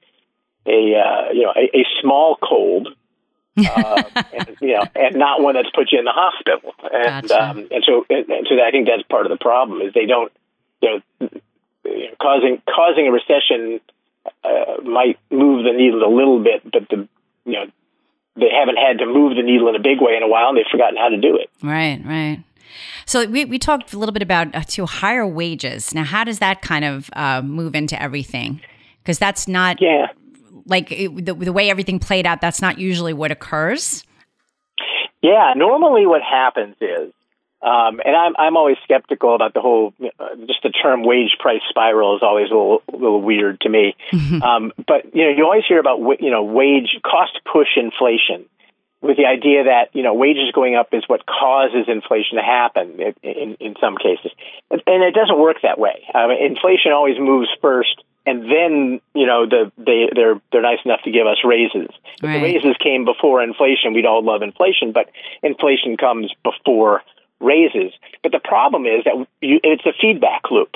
a 0.66 0.96
uh, 0.96 1.32
you 1.34 1.44
know 1.44 1.54
a, 1.56 1.78
a 1.78 1.86
small 2.02 2.38
cold, 2.42 2.90
uh, 3.58 4.04
and, 4.34 4.58
you 4.62 4.74
know, 4.74 4.84
and 4.96 5.16
not 5.16 5.42
one 5.42 5.56
that's 5.56 5.70
put 5.72 5.92
you 5.92 6.00
in 6.00 6.06
the 6.06 6.12
hospital. 6.14 6.74
And 6.84 7.28
Gotcha. 7.28 7.50
um, 7.50 7.58
and 7.72 7.84
so 7.86 8.06
and, 8.10 8.30
and 8.30 8.48
so 8.48 8.56
I 8.62 8.72
think 8.72 8.88
that's 8.88 9.04
part 9.04 9.26
of 9.26 9.32
the 9.32 9.38
problem 9.38 9.82
is 9.82 9.94
they 9.94 10.06
don't 10.06 10.32
you 10.82 10.90
know, 10.90 11.30
you 11.86 12.10
know 12.10 12.16
causing 12.22 12.62
causing 12.68 13.08
a 13.08 13.12
recession 13.12 13.80
uh, 14.44 14.82
might 14.84 15.18
move 15.32 15.64
the 15.64 15.74
needle 15.74 16.04
a 16.04 16.14
little 16.14 16.44
bit, 16.44 16.64
but 16.72 16.88
the 16.90 17.08
you 17.46 17.54
know 17.54 17.66
they 18.36 18.50
haven't 18.54 18.78
had 18.78 19.00
to 19.00 19.06
move 19.06 19.36
the 19.36 19.44
needle 19.44 19.68
in 19.70 19.76
a 19.76 19.80
big 19.80 20.00
way 20.00 20.16
in 20.16 20.24
a 20.24 20.28
while, 20.28 20.50
and 20.50 20.58
they've 20.58 20.66
forgotten 20.72 20.98
how 20.98 21.10
to 21.10 21.18
do 21.18 21.38
it. 21.38 21.50
right 21.64 22.02
right 22.06 22.44
so 23.06 23.26
we, 23.26 23.46
we 23.46 23.58
talked 23.58 23.94
a 23.94 23.98
little 23.98 24.14
bit 24.14 24.22
about 24.22 24.54
uh, 24.54 24.62
to 24.62 24.86
higher 24.86 25.26
wages 25.26 25.94
now 25.94 26.04
how 26.04 26.24
does 26.24 26.40
that 26.40 26.62
kind 26.62 26.86
of 26.86 27.10
uh, 27.14 27.42
move 27.42 27.74
into 27.74 28.00
everything 28.02 28.62
because 29.02 29.18
that's 29.18 29.48
not 29.48 29.82
Yeah. 29.82 30.08
Like 30.68 30.92
it, 30.92 31.26
the, 31.26 31.34
the 31.34 31.54
way 31.54 31.70
everything 31.70 32.00
played 32.00 32.26
out, 32.26 32.42
that's 32.42 32.62
not 32.62 32.78
usually 32.78 33.14
what 33.14 33.32
occurs. 33.32 34.04
Yeah, 35.22 35.54
normally 35.56 36.06
what 36.06 36.22
happens 36.22 36.76
is, 36.80 37.12
um, 37.62 38.00
and 38.06 38.16
I'm 38.16 38.36
I'm 38.38 38.56
always 38.56 38.78
skeptical 38.84 39.34
about 39.34 39.54
the 39.54 39.62
whole 39.62 39.94
uh, 40.00 40.36
just 40.46 40.62
the 40.62 40.70
term 40.70 41.04
wage 41.04 41.38
price 41.40 41.62
spiral 41.70 42.16
is 42.16 42.22
always 42.22 42.52
a 42.52 42.54
little, 42.54 42.84
a 42.94 42.96
little 42.96 43.22
weird 43.22 43.60
to 43.62 43.70
me. 43.70 43.96
Mm-hmm. 44.12 44.44
Um, 44.44 44.74
but 44.88 45.16
you 45.16 45.24
know, 45.24 45.32
you 45.36 45.44
always 45.44 45.64
hear 45.68 45.80
about 45.80 46.00
you 46.22 46.30
know 46.30 46.44
wage 46.44 47.00
cost 47.04 47.40
push 47.52 47.70
inflation, 47.76 48.46
with 49.02 49.18
the 49.18 49.26
idea 49.26 49.66
that 49.66 49.90
you 49.94 50.04
know 50.04 50.14
wages 50.14 50.52
going 50.54 50.76
up 50.76 50.90
is 50.92 51.04
what 51.08 51.26
causes 51.26 51.86
inflation 51.88 52.38
to 52.38 52.44
happen 52.44 53.00
in, 53.00 53.14
in, 53.24 53.58
in 53.60 53.76
some 53.80 53.98
cases, 53.98 54.32
and 54.70 55.04
it 55.04 55.14
doesn't 55.14 55.40
work 55.40 55.58
that 55.64 55.80
way. 55.80 56.04
I 56.14 56.28
mean, 56.28 56.44
inflation 56.44 56.92
always 56.92 57.18
moves 57.20 57.50
first, 57.62 58.04
and 58.28 58.44
then 58.44 59.00
you 59.16 59.26
know 59.26 59.48
the 59.48 59.72
they 59.78 60.10
they're 60.14 60.40
they're 60.52 60.62
nice 60.62 60.80
enough 60.86 61.02
to 61.06 61.12
give 61.12 61.26
us 61.26 61.38
raises. 61.44 61.88
Right. 62.22 62.38
The 62.38 62.44
raises 62.44 62.76
came 62.84 63.06
before 63.06 63.42
inflation, 63.42 63.94
we'd 63.94 64.06
all 64.06 64.24
love 64.24 64.44
inflation, 64.44 64.92
but 64.92 65.10
inflation 65.42 65.96
comes 65.98 66.32
before 66.44 67.02
raises. 67.40 67.94
But 68.22 68.34
the 68.34 68.42
problem 68.44 68.86
is 68.86 69.06
that 69.06 69.16
you, 69.42 69.60
it's 69.64 69.86
a 69.86 69.94
feedback 70.00 70.52
loop. 70.52 70.76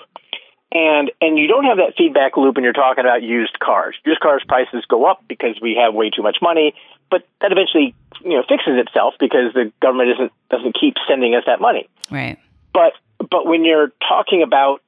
And 0.71 1.11
and 1.19 1.37
you 1.37 1.47
don't 1.47 1.65
have 1.65 1.77
that 1.77 1.95
feedback 1.97 2.37
loop 2.37 2.55
when 2.55 2.63
you're 2.63 2.71
talking 2.71 3.03
about 3.03 3.21
used 3.21 3.59
cars. 3.59 3.95
Used 4.05 4.21
cars 4.21 4.41
prices 4.47 4.85
go 4.87 5.05
up 5.05 5.21
because 5.27 5.59
we 5.61 5.75
have 5.75 5.93
way 5.93 6.09
too 6.09 6.23
much 6.23 6.37
money, 6.41 6.73
but 7.09 7.27
that 7.41 7.51
eventually 7.51 7.93
you 8.23 8.37
know 8.37 8.43
fixes 8.47 8.79
itself 8.79 9.15
because 9.19 9.53
the 9.53 9.73
government 9.81 10.11
isn't 10.11 10.31
doesn't 10.49 10.77
keep 10.79 10.95
sending 11.09 11.35
us 11.35 11.43
that 11.47 11.59
money. 11.59 11.89
Right. 12.09 12.39
But 12.73 12.93
but 13.29 13.45
when 13.45 13.65
you're 13.65 13.91
talking 14.07 14.41
about 14.41 14.81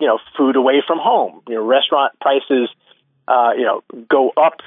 you 0.00 0.06
know 0.06 0.18
food 0.36 0.56
away 0.56 0.82
from 0.86 0.98
home, 0.98 1.42
you 1.48 1.54
know 1.54 1.64
restaurant 1.64 2.12
prices, 2.20 2.68
uh, 3.28 3.52
you 3.56 3.64
know 3.64 3.82
go 4.08 4.32
up. 4.36 4.60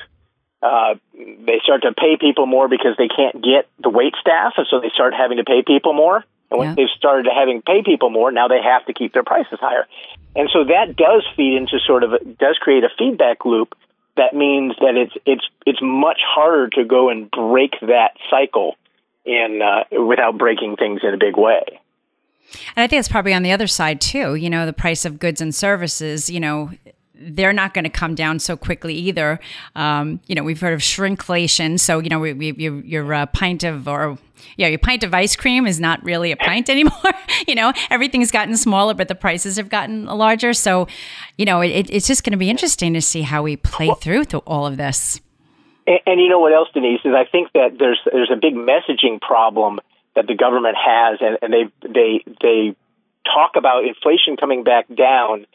Uh, 0.61 0.95
they 1.13 1.59
start 1.63 1.83
to 1.83 1.93
pay 1.93 2.17
people 2.19 2.45
more 2.45 2.67
because 2.67 2.95
they 2.97 3.07
can't 3.07 3.41
get 3.41 3.69
the 3.81 3.89
wait 3.89 4.13
staff, 4.19 4.53
and 4.57 4.67
so 4.69 4.81
they 4.81 4.89
start 4.89 5.13
having 5.13 5.37
to 5.37 5.45
pay 5.45 5.63
people 5.65 5.93
more. 5.93 6.23
And 6.51 6.59
when 6.59 6.69
yeah. 6.69 6.75
they've 6.75 6.97
started 6.97 7.23
to 7.23 7.29
having 7.33 7.61
pay 7.61 7.83
people 7.83 8.09
more, 8.09 8.31
now 8.31 8.47
they 8.47 8.61
have 8.61 8.85
to 8.87 8.93
keep 8.93 9.13
their 9.13 9.23
prices 9.23 9.59
higher. 9.61 9.87
And 10.35 10.49
so 10.51 10.65
that 10.65 10.95
does 10.97 11.23
feed 11.37 11.55
into 11.55 11.79
sort 11.85 12.03
of 12.03 12.11
does 12.39 12.57
create 12.59 12.83
a 12.83 12.89
feedback 12.97 13.45
loop 13.45 13.75
that 14.19 14.35
means 14.35 14.75
that 14.81 14.95
it's 14.95 15.13
it's 15.25 15.45
it's 15.65 15.79
much 15.81 16.19
harder 16.27 16.69
to 16.71 16.83
go 16.83 17.09
and 17.09 17.31
break 17.31 17.71
that 17.81 18.11
cycle 18.29 18.75
in 19.25 19.61
uh, 19.63 20.03
without 20.03 20.37
breaking 20.37 20.75
things 20.75 20.99
in 21.03 21.13
a 21.13 21.17
big 21.17 21.37
way. 21.37 21.79
And 22.75 22.83
I 22.83 22.87
think 22.87 22.99
it's 22.99 23.09
probably 23.09 23.33
on 23.33 23.43
the 23.43 23.51
other 23.51 23.67
side 23.67 24.01
too. 24.01 24.35
You 24.35 24.49
know, 24.49 24.65
the 24.65 24.73
price 24.73 25.05
of 25.05 25.19
goods 25.19 25.41
and 25.41 25.53
services. 25.53 26.29
You 26.29 26.39
know, 26.39 26.71
they're 27.19 27.53
not 27.53 27.73
going 27.73 27.83
to 27.83 27.89
come 27.89 28.15
down 28.15 28.39
so 28.39 28.55
quickly 28.55 28.95
either. 28.95 29.39
Um, 29.75 30.21
you 30.27 30.35
know, 30.35 30.43
we've 30.43 30.59
heard 30.59 30.73
of 30.73 30.79
shrinkflation. 30.79 31.79
So, 31.79 31.99
you 31.99 32.09
know, 32.09 32.19
we, 32.19 32.33
we, 32.33 32.53
your, 32.53 32.79
your 32.81 33.13
uh, 33.13 33.25
pint 33.27 33.63
of, 33.63 33.87
or 33.87 34.17
yeah, 34.55 34.67
your 34.67 34.79
pint 34.79 35.03
of 35.03 35.13
ice 35.13 35.35
cream 35.35 35.67
is 35.67 35.79
not 35.79 36.03
really 36.03 36.31
a 36.31 36.37
pint 36.37 36.69
anymore. 36.69 36.93
you 37.47 37.55
know, 37.55 37.73
everything's 37.89 38.31
gotten 38.31 38.55
smaller, 38.55 38.93
but 38.93 39.07
the 39.07 39.15
prices 39.15 39.57
have 39.57 39.69
gotten 39.69 40.05
larger. 40.05 40.53
So, 40.53 40.87
you 41.37 41.45
know, 41.45 41.61
it, 41.61 41.89
it's 41.89 42.07
just 42.07 42.23
going 42.23 42.31
to 42.31 42.37
be 42.37 42.49
interesting 42.49 42.93
to 42.93 43.01
see 43.01 43.21
how 43.21 43.43
we 43.43 43.57
play 43.57 43.87
well, 43.87 43.95
through 43.95 44.23
all 44.45 44.65
of 44.65 44.77
this. 44.77 45.19
And, 45.85 45.99
and 46.05 46.21
you 46.21 46.29
know 46.29 46.39
what 46.39 46.53
else, 46.53 46.69
Denise, 46.73 47.01
is 47.03 47.13
I 47.13 47.25
think 47.25 47.51
that 47.53 47.77
there's, 47.77 47.99
there's 48.11 48.31
a 48.31 48.39
big 48.39 48.55
messaging 48.55 49.19
problem 49.19 49.79
that 50.19 50.27
the 50.27 50.35
government 50.35 50.75
has, 50.75 51.19
and, 51.21 51.37
and 51.41 51.53
they, 51.53 51.87
they, 51.87 52.23
they 52.41 52.75
talk 53.23 53.55
about 53.55 53.85
inflation 53.85 54.35
coming 54.35 54.63
back 54.63 54.85
down 54.93 55.45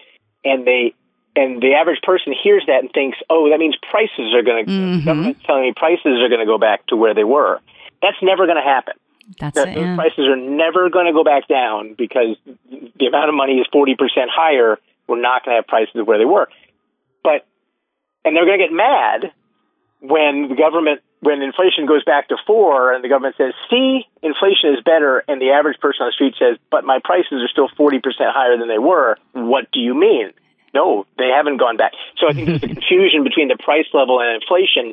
and 0.45 0.67
they 0.67 0.95
and 1.37 1.61
the 1.61 1.75
average 1.75 2.01
person 2.03 2.33
hears 2.33 2.63
that 2.69 2.81
and 2.81 2.93
thinks, 2.93 3.19
"Oh, 3.29 3.51
that 3.51 3.59
means 3.59 3.77
prices 3.91 4.33
are 4.35 4.43
going 4.43 4.65
to 4.65 4.71
mm-hmm. 4.71 5.05
government's 5.05 5.43
telling 5.45 5.63
me 5.63 5.73
prices 5.75 6.23
are 6.23 6.29
going 6.29 6.41
to 6.41 6.47
go 6.47 6.59
back 6.59 6.87
to 6.89 6.97
where 6.97 7.15
they 7.15 7.25
were." 7.25 7.61
That's 8.03 8.17
never 8.23 8.47
going 8.47 8.57
to 8.57 8.63
happen. 8.63 8.95
That's 9.41 9.55
the, 9.55 9.69
it, 9.69 9.77
yeah. 9.77 9.97
prices 9.97 10.27
are 10.29 10.37
never 10.37 10.91
going 10.91 11.07
to 11.07 11.13
go 11.13 11.25
back 11.25 11.49
down 11.49 11.95
because 11.95 12.37
the 12.47 13.07
amount 13.07 13.31
of 13.31 13.35
money 13.35 13.55
is 13.55 13.67
forty 13.73 13.97
percent 13.97 14.31
higher. 14.31 14.79
We're 15.09 15.21
not 15.21 15.45
going 15.45 15.57
to 15.57 15.59
have 15.59 15.67
prices 15.67 16.07
where 16.07 16.19
they 16.19 16.25
were, 16.25 16.49
but 17.25 17.45
and 18.25 18.37
they're 18.37 18.47
going 18.47 18.61
to 18.61 18.67
get 18.67 18.73
mad 18.73 19.33
when 20.01 20.49
the 20.49 20.55
government 20.55 21.01
when 21.25 21.41
inflation 21.41 21.87
goes 21.87 22.05
back 22.05 22.29
to 22.29 22.37
four 22.47 22.93
and 22.93 23.03
the 23.03 23.09
government 23.09 23.37
says, 23.37 23.55
"See, 23.71 24.07
inflation 24.23 24.75
is 24.75 24.83
better," 24.85 25.25
and 25.27 25.41
the 25.41 25.51
average 25.51 25.81
person 25.81 26.03
on 26.03 26.09
the 26.09 26.13
street 26.13 26.35
says, 26.39 26.59
"But 26.71 26.85
my 26.85 26.99
prices 27.03 27.43
are 27.43 27.49
still 27.49 27.69
forty 27.77 27.99
percent 27.99 28.31
higher 28.31 28.57
than 28.57 28.69
they 28.69 28.79
were." 28.79 29.17
What 29.33 29.71
do 29.73 29.81
you 29.81 29.95
mean? 29.95 30.33
No, 30.75 31.07
they 31.19 31.29
haven't 31.29 31.57
gone 31.57 31.77
back. 31.77 31.93
So 32.19 32.29
I 32.29 32.33
think 32.33 32.47
there's 32.49 32.63
a 32.63 32.69
confusion 32.75 33.25
between 33.25 33.49
the 33.49 33.57
price 33.57 33.87
level 33.95 34.21
and 34.21 34.35
inflation, 34.35 34.93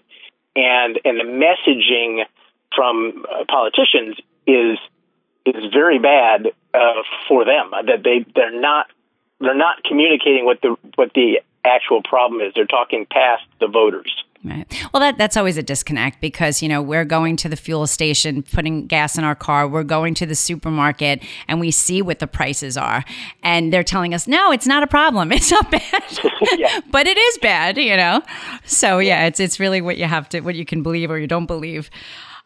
and 0.55 0.99
and 1.03 1.19
the 1.19 1.27
messaging 1.27 2.25
from 2.75 3.25
uh, 3.29 3.43
politicians 3.49 4.15
is 4.47 4.79
is 5.45 5.65
very 5.73 5.99
bad 5.99 6.47
uh, 6.73 7.03
for 7.27 7.43
them. 7.43 7.71
That 7.71 8.03
they 8.03 8.25
they're 8.33 8.57
not 8.57 8.87
they're 9.39 9.53
not 9.53 9.83
communicating 9.83 10.45
what 10.45 10.61
the 10.61 10.77
what 10.95 11.11
the 11.13 11.41
actual 11.65 12.01
problem 12.01 12.41
is. 12.41 12.53
They're 12.55 12.65
talking 12.65 13.05
past 13.05 13.43
the 13.59 13.67
voters. 13.67 14.13
Right. 14.43 14.65
Well, 14.91 15.01
that 15.01 15.19
that's 15.19 15.37
always 15.37 15.57
a 15.57 15.63
disconnect 15.63 16.19
because 16.19 16.63
you 16.63 16.69
know 16.69 16.81
we're 16.81 17.05
going 17.05 17.35
to 17.37 17.49
the 17.49 17.55
fuel 17.55 17.85
station, 17.85 18.41
putting 18.41 18.87
gas 18.87 19.15
in 19.15 19.23
our 19.23 19.35
car. 19.35 19.67
We're 19.67 19.83
going 19.83 20.15
to 20.15 20.25
the 20.25 20.33
supermarket, 20.33 21.21
and 21.47 21.59
we 21.59 21.69
see 21.69 22.01
what 22.01 22.17
the 22.17 22.25
prices 22.25 22.75
are, 22.75 23.05
and 23.43 23.71
they're 23.71 23.83
telling 23.83 24.15
us, 24.15 24.27
"No, 24.27 24.51
it's 24.51 24.65
not 24.65 24.81
a 24.81 24.87
problem. 24.87 25.31
It's 25.41 25.51
not 25.51 25.69
bad, 25.69 26.19
yeah. 26.57 26.79
but 26.89 27.05
it 27.05 27.19
is 27.19 27.37
bad." 27.37 27.77
You 27.77 27.95
know. 27.95 28.23
So 28.65 28.97
yeah, 28.97 29.27
it's 29.27 29.39
it's 29.39 29.59
really 29.59 29.79
what 29.79 29.97
you 29.97 30.05
have 30.05 30.27
to 30.29 30.39
what 30.39 30.55
you 30.55 30.65
can 30.65 30.81
believe 30.81 31.11
or 31.11 31.19
you 31.19 31.27
don't 31.27 31.45
believe. 31.45 31.91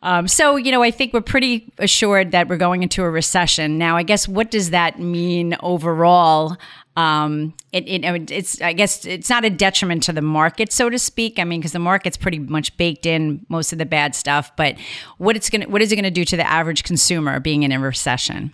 Um, 0.01 0.27
so, 0.27 0.55
you 0.55 0.71
know, 0.71 0.83
I 0.83 0.91
think 0.91 1.13
we're 1.13 1.21
pretty 1.21 1.73
assured 1.79 2.31
that 2.31 2.47
we're 2.47 2.57
going 2.57 2.83
into 2.83 3.01
a 3.03 3.09
recession. 3.09 3.79
Now, 3.79 3.97
I 3.97 4.03
guess 4.03 4.27
what 4.27 4.51
does 4.51 4.69
that 4.69 4.99
mean 4.99 5.55
overall? 5.61 6.57
Um, 6.95 7.53
it, 7.73 7.87
it, 7.87 8.31
it's, 8.31 8.61
I 8.61 8.71
guess 8.71 9.05
it's 9.05 9.29
not 9.29 9.43
a 9.43 9.49
detriment 9.49 10.03
to 10.03 10.13
the 10.13 10.21
market, 10.21 10.71
so 10.71 10.89
to 10.89 10.97
speak. 10.97 11.39
I 11.39 11.43
mean, 11.43 11.59
because 11.59 11.73
the 11.73 11.79
market's 11.79 12.15
pretty 12.15 12.39
much 12.39 12.75
baked 12.77 13.05
in 13.05 13.45
most 13.49 13.73
of 13.73 13.79
the 13.79 13.85
bad 13.85 14.15
stuff. 14.15 14.55
But 14.55 14.77
what 15.17 15.35
it's 15.35 15.49
gonna 15.49 15.67
what 15.67 15.81
is 15.81 15.91
it 15.91 15.95
going 15.95 16.05
to 16.05 16.11
do 16.11 16.23
to 16.25 16.37
the 16.37 16.47
average 16.47 16.83
consumer 16.83 17.39
being 17.39 17.63
in 17.63 17.71
a 17.71 17.79
recession? 17.79 18.53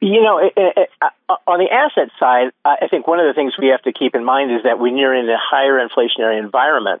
You 0.00 0.22
know, 0.22 0.38
it, 0.38 0.52
it, 0.56 0.90
uh, 1.00 1.36
on 1.46 1.58
the 1.58 1.70
asset 1.72 2.10
side, 2.20 2.52
I 2.64 2.88
think 2.90 3.08
one 3.08 3.20
of 3.20 3.26
the 3.26 3.32
things 3.32 3.54
we 3.58 3.68
have 3.68 3.82
to 3.82 3.92
keep 3.92 4.14
in 4.14 4.22
mind 4.22 4.52
is 4.54 4.62
that 4.64 4.78
when 4.78 4.98
you're 4.98 5.14
in 5.14 5.28
a 5.30 5.38
higher 5.38 5.80
inflationary 5.80 6.38
environment, 6.38 7.00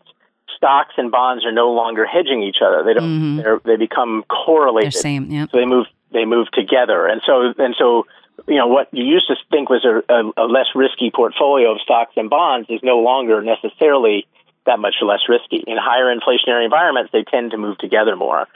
stocks 0.56 0.94
and 0.96 1.10
bonds 1.10 1.44
are 1.44 1.52
no 1.52 1.70
longer 1.72 2.06
hedging 2.06 2.42
each 2.42 2.58
other. 2.64 2.82
They 2.82 2.94
don't. 2.94 3.44
Mm-hmm. 3.44 3.68
They 3.68 3.76
become 3.76 4.24
correlated. 4.28 4.94
They're 4.94 5.00
same. 5.02 5.30
Yep. 5.30 5.50
So 5.52 5.58
they 5.58 5.66
move. 5.66 5.86
They 6.12 6.24
move 6.24 6.50
together, 6.52 7.06
and 7.06 7.20
so 7.24 7.52
and 7.58 7.76
so. 7.78 8.06
You 8.48 8.56
know 8.56 8.66
what 8.66 8.88
you 8.92 9.04
used 9.04 9.28
to 9.28 9.36
think 9.50 9.70
was 9.70 9.84
a, 9.84 10.12
a, 10.12 10.44
a 10.44 10.46
less 10.46 10.66
risky 10.74 11.10
portfolio 11.14 11.72
of 11.72 11.80
stocks 11.80 12.12
and 12.16 12.28
bonds 12.28 12.68
is 12.68 12.80
no 12.82 12.98
longer 12.98 13.42
necessarily 13.42 14.26
that 14.66 14.78
much 14.78 14.96
less 15.02 15.20
risky. 15.28 15.62
In 15.66 15.76
higher 15.78 16.14
inflationary 16.14 16.64
environments, 16.64 17.12
they 17.12 17.22
tend 17.22 17.52
to 17.52 17.58
move 17.58 17.78
together 17.78 18.16
more. 18.16 18.48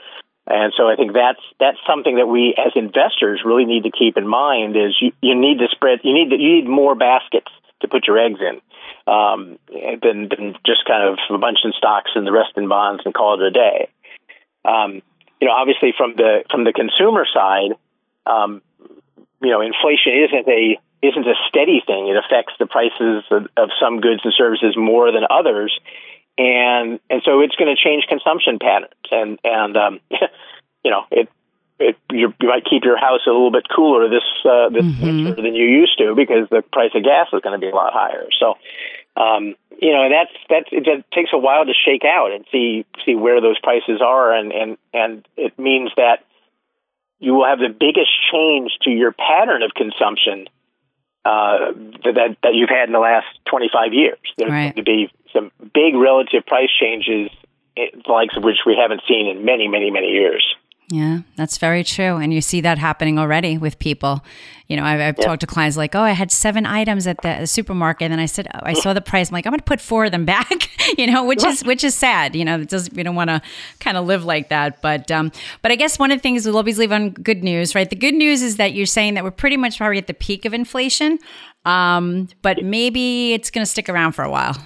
And 0.47 0.73
so 0.75 0.89
I 0.89 0.95
think 0.95 1.13
that's 1.13 1.41
that's 1.59 1.77
something 1.85 2.15
that 2.17 2.27
we 2.27 2.55
as 2.57 2.73
investors 2.75 3.41
really 3.45 3.65
need 3.65 3.83
to 3.83 3.91
keep 3.91 4.17
in 4.17 4.27
mind 4.27 4.75
is 4.75 4.97
you, 4.99 5.11
you 5.21 5.35
need 5.35 5.59
to 5.59 5.67
spread 5.71 5.99
you 6.03 6.13
need 6.13 6.31
to, 6.31 6.41
you 6.41 6.55
need 6.55 6.67
more 6.67 6.95
baskets 6.95 7.51
to 7.81 7.87
put 7.87 8.07
your 8.07 8.17
eggs 8.17 8.39
in 8.41 8.59
um, 9.07 9.59
than, 9.69 10.27
than 10.27 10.55
just 10.65 10.85
kind 10.85 11.07
of 11.07 11.17
a 11.29 11.37
bunch 11.37 11.59
in 11.63 11.71
stocks 11.77 12.11
and 12.15 12.25
the 12.25 12.31
rest 12.31 12.57
in 12.57 12.67
bonds 12.67 13.03
and 13.05 13.13
call 13.13 13.39
it 13.39 13.45
a 13.45 13.51
day. 13.51 13.89
Um, 14.65 15.01
you 15.39 15.47
know, 15.47 15.53
obviously 15.53 15.93
from 15.95 16.15
the 16.15 16.43
from 16.49 16.63
the 16.63 16.73
consumer 16.73 17.25
side, 17.31 17.77
um, 18.25 18.61
you 19.41 19.49
know, 19.49 19.61
inflation 19.61 20.13
isn't 20.27 20.47
a 20.47 20.79
isn't 21.01 21.27
a 21.27 21.35
steady 21.47 21.81
thing. 21.85 22.07
It 22.07 22.17
affects 22.17 22.53
the 22.59 22.67
prices 22.67 23.23
of, 23.31 23.47
of 23.55 23.69
some 23.79 24.01
goods 24.01 24.21
and 24.23 24.33
services 24.35 24.75
more 24.75 25.11
than 25.11 25.23
others, 25.29 25.77
and 26.37 26.99
and 27.09 27.21
so 27.23 27.41
it's 27.41 27.55
going 27.55 27.73
to 27.73 27.81
change 27.81 28.05
consumption 28.07 28.59
patterns. 28.59 29.07
And 29.11 29.39
and 29.43 29.77
um, 29.77 29.99
you 30.83 30.91
know, 30.91 31.05
it 31.11 31.29
it, 31.79 31.97
you, 32.11 32.33
you 32.41 32.47
might 32.47 32.65
keep 32.65 32.83
your 32.83 32.97
house 32.97 33.21
a 33.25 33.29
little 33.29 33.51
bit 33.51 33.65
cooler 33.73 34.09
this 34.09 34.23
uh, 34.43 34.69
this 34.69 34.83
mm-hmm. 34.83 35.03
winter 35.03 35.35
than 35.41 35.55
you 35.55 35.65
used 35.65 35.97
to 35.97 36.13
because 36.13 36.49
the 36.49 36.61
price 36.73 36.91
of 36.93 37.03
gas 37.03 37.27
is 37.31 37.41
going 37.41 37.59
to 37.59 37.65
be 37.65 37.71
a 37.71 37.75
lot 37.75 37.93
higher. 37.93 38.27
So, 38.37 38.55
um, 39.15 39.55
you 39.81 39.93
know, 39.93 40.09
that's 40.09 40.35
that's 40.49 40.67
it, 40.71 40.87
it 40.87 41.05
takes 41.13 41.31
a 41.33 41.37
while 41.37 41.65
to 41.65 41.73
shake 41.73 42.03
out 42.03 42.31
and 42.33 42.45
see 42.51 42.85
see 43.05 43.15
where 43.15 43.39
those 43.39 43.57
prices 43.59 44.01
are, 44.03 44.33
and 44.33 44.51
and 44.51 44.77
and 44.93 45.27
it 45.37 45.57
means 45.57 45.91
that 45.95 46.25
you 47.19 47.33
will 47.33 47.45
have 47.45 47.59
the 47.59 47.69
biggest 47.69 48.11
change 48.31 48.71
to 48.83 48.89
your 48.89 49.11
pattern 49.11 49.61
of 49.63 49.71
consumption 49.73 50.47
uh, 51.25 51.71
that 52.03 52.37
that 52.41 52.53
you've 52.53 52.69
had 52.69 52.87
in 52.87 52.93
the 52.93 52.99
last 52.99 53.27
25 53.45 53.93
years. 53.93 54.17
There's 54.37 54.51
right. 54.51 54.73
going 54.73 54.75
to 54.75 54.83
be 54.83 55.11
some 55.33 55.51
big 55.73 55.95
relative 55.95 56.45
price 56.45 56.69
changes, 56.79 57.29
eh, 57.77 57.91
the 57.93 58.11
likes 58.11 58.35
of 58.37 58.43
which 58.43 58.59
we 58.65 58.77
haven't 58.79 59.01
seen 59.07 59.27
in 59.27 59.45
many, 59.45 59.67
many, 59.67 59.91
many 59.91 60.07
years. 60.07 60.43
Yeah, 60.91 61.19
that's 61.35 61.59
very 61.59 61.83
true. 61.83 62.17
And 62.17 62.33
you 62.33 62.41
see 62.41 62.61
that 62.61 62.79
happening 62.79 63.19
already 63.19 63.59
with 63.59 63.77
people. 63.77 64.25
You 64.67 64.75
know, 64.75 64.83
I've, 64.83 64.99
I've 64.99 65.15
yeah. 65.19 65.25
talked 65.25 65.41
to 65.41 65.47
clients 65.47 65.77
like, 65.77 65.93
oh, 65.93 66.01
I 66.01 66.11
had 66.11 66.31
seven 66.31 66.65
items 66.65 67.05
at 67.05 67.21
the 67.21 67.45
supermarket. 67.45 68.05
And 68.05 68.11
then 68.11 68.19
I 68.19 68.25
said, 68.25 68.47
oh, 68.55 68.59
I 68.63 68.73
saw 68.73 68.93
the 68.93 69.01
price. 69.01 69.29
I'm 69.29 69.33
like, 69.33 69.45
I'm 69.45 69.51
going 69.51 69.59
to 69.59 69.65
put 69.65 69.81
four 69.81 70.05
of 70.05 70.11
them 70.11 70.25
back, 70.37 70.69
you 70.97 71.05
know, 71.05 71.23
which 71.25 71.43
is, 71.43 71.63
which 71.63 71.83
is 71.83 71.93
sad. 71.93 72.35
You 72.35 72.43
know, 72.43 72.59
it 72.59 72.69
does, 72.69 72.89
we 72.91 73.03
don't 73.03 73.15
want 73.15 73.29
to 73.29 73.41
kind 73.79 73.97
of 73.97 74.07
live 74.07 74.25
like 74.25 74.49
that. 74.49 74.81
But, 74.81 75.11
um, 75.11 75.31
but 75.61 75.71
I 75.71 75.75
guess 75.75 75.99
one 75.99 76.11
of 76.11 76.17
the 76.17 76.23
things 76.23 76.45
we'll 76.45 76.57
always 76.57 76.79
leave 76.79 76.91
on 76.91 77.11
good 77.11 77.43
news, 77.43 77.75
right? 77.75 77.89
The 77.89 77.95
good 77.95 78.15
news 78.15 78.41
is 78.41 78.57
that 78.57 78.73
you're 78.73 78.87
saying 78.87 79.13
that 79.13 79.23
we're 79.23 79.31
pretty 79.31 79.57
much 79.57 79.77
probably 79.77 79.99
at 79.99 80.07
the 80.07 80.15
peak 80.15 80.45
of 80.45 80.55
inflation. 80.55 81.19
Um, 81.65 82.29
but 82.41 82.63
maybe 82.63 83.33
it's 83.33 83.51
going 83.51 83.63
to 83.63 83.69
stick 83.69 83.89
around 83.89 84.13
for 84.13 84.23
a 84.23 84.29
while. 84.29 84.57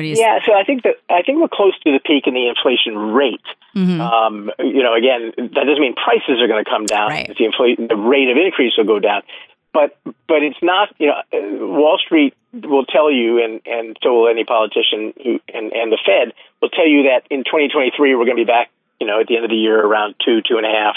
What 0.00 0.04
do 0.04 0.08
you 0.08 0.16
yeah, 0.16 0.38
so 0.46 0.56
I 0.56 0.64
think 0.64 0.84
that 0.84 0.96
I 1.12 1.20
think 1.20 1.44
we're 1.44 1.52
close 1.52 1.76
to 1.84 1.92
the 1.92 2.00
peak 2.00 2.24
in 2.24 2.32
the 2.32 2.48
inflation 2.48 3.12
rate. 3.12 3.44
Mm-hmm. 3.76 4.00
Um, 4.00 4.50
you 4.58 4.80
know, 4.80 4.96
again, 4.96 5.36
that 5.36 5.64
doesn't 5.68 5.84
mean 5.84 5.92
prices 5.92 6.40
are 6.40 6.48
going 6.48 6.64
to 6.64 6.70
come 6.70 6.86
down. 6.88 7.10
Right. 7.10 7.28
The 7.28 7.44
inflation, 7.44 7.86
the 7.86 8.00
rate 8.00 8.32
of 8.32 8.40
increase 8.40 8.72
will 8.80 8.88
go 8.88 8.98
down, 8.98 9.28
but 9.76 10.00
but 10.24 10.40
it's 10.40 10.56
not. 10.62 10.88
You 10.96 11.12
know, 11.12 11.20
Wall 11.68 12.00
Street 12.00 12.32
will 12.56 12.86
tell 12.88 13.12
you, 13.12 13.44
and 13.44 13.60
and 13.68 13.92
so 14.00 14.24
will 14.24 14.28
any 14.32 14.48
politician 14.48 15.12
who, 15.20 15.36
and 15.52 15.68
and 15.68 15.92
the 15.92 16.00
Fed 16.00 16.32
will 16.64 16.72
tell 16.72 16.88
you 16.88 17.12
that 17.12 17.28
in 17.28 17.44
2023 17.44 17.92
we're 18.16 18.24
going 18.24 18.40
to 18.40 18.40
be 18.40 18.48
back. 18.48 18.72
You 19.00 19.06
know, 19.06 19.20
at 19.20 19.28
the 19.28 19.36
end 19.36 19.44
of 19.44 19.50
the 19.50 19.60
year, 19.60 19.76
around 19.76 20.16
two, 20.24 20.40
two 20.40 20.56
and 20.56 20.64
a 20.64 20.72
half, 20.72 20.96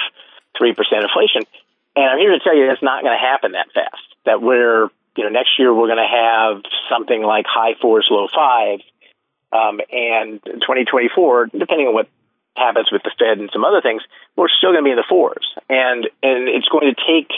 three 0.58 0.72
percent 0.72 1.04
inflation. 1.04 1.44
And 2.00 2.08
I'm 2.08 2.20
here 2.24 2.32
to 2.32 2.40
tell 2.40 2.56
you 2.56 2.72
that's 2.72 2.82
not 2.82 3.04
going 3.04 3.12
to 3.12 3.20
happen 3.20 3.52
that 3.52 3.68
fast. 3.76 4.08
That 4.24 4.42
we're 4.42 4.88
you 5.16 5.24
know, 5.24 5.30
next 5.30 5.60
year 5.60 5.74
we're 5.74 5.88
going 5.88 5.98
to 5.98 6.10
have 6.10 6.64
something 6.90 7.22
like 7.22 7.46
high 7.48 7.76
fours, 7.82 8.08
low 8.10 8.28
fives. 8.34 8.84
Um, 9.54 9.80
and 9.92 10.42
2024, 10.44 11.48
depending 11.48 11.88
on 11.88 11.94
what 11.94 12.08
happens 12.56 12.90
with 12.92 13.04
the 13.04 13.12
Fed 13.18 13.38
and 13.38 13.50
some 13.54 13.64
other 13.64 13.82
things, 13.82 14.02
we're 14.36 14.50
still 14.50 14.72
going 14.72 14.84
to 14.84 14.88
be 14.88 14.92
in 14.92 14.98
the 14.98 15.06
fours. 15.08 15.46
And, 15.70 16.10
and 16.24 16.50
it's 16.50 16.68
going 16.70 16.94
to 16.94 16.96
take 16.96 17.30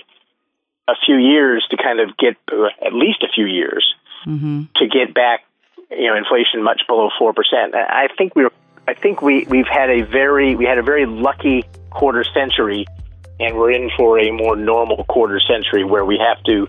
a 0.87 0.93
few 1.05 1.17
years 1.17 1.65
to 1.71 1.77
kind 1.77 1.99
of 1.99 2.15
get, 2.17 2.37
at 2.85 2.93
least 2.93 3.23
a 3.23 3.27
few 3.33 3.45
years, 3.45 3.83
mm-hmm. 4.25 4.63
to 4.77 4.87
get 4.87 5.13
back, 5.13 5.43
you 5.91 6.07
know, 6.07 6.15
inflation 6.15 6.63
much 6.63 6.81
below 6.87 7.09
4%. 7.19 7.33
I 7.75 8.07
think 8.17 8.35
we 8.35 8.45
are 8.45 8.51
I 8.87 8.93
think 8.93 9.21
we, 9.21 9.45
we've 9.45 9.67
had 9.67 9.89
a 9.89 10.01
very, 10.01 10.55
we 10.55 10.65
had 10.65 10.77
a 10.77 10.83
very 10.83 11.05
lucky 11.05 11.63
quarter 11.89 12.23
century 12.23 12.85
and 13.39 13.57
we're 13.57 13.71
in 13.71 13.89
for 13.97 14.19
a 14.19 14.31
more 14.31 14.55
normal 14.55 15.03
quarter 15.05 15.39
century 15.39 15.83
where 15.83 16.05
we 16.05 16.19
have 16.19 16.41
to 16.43 16.67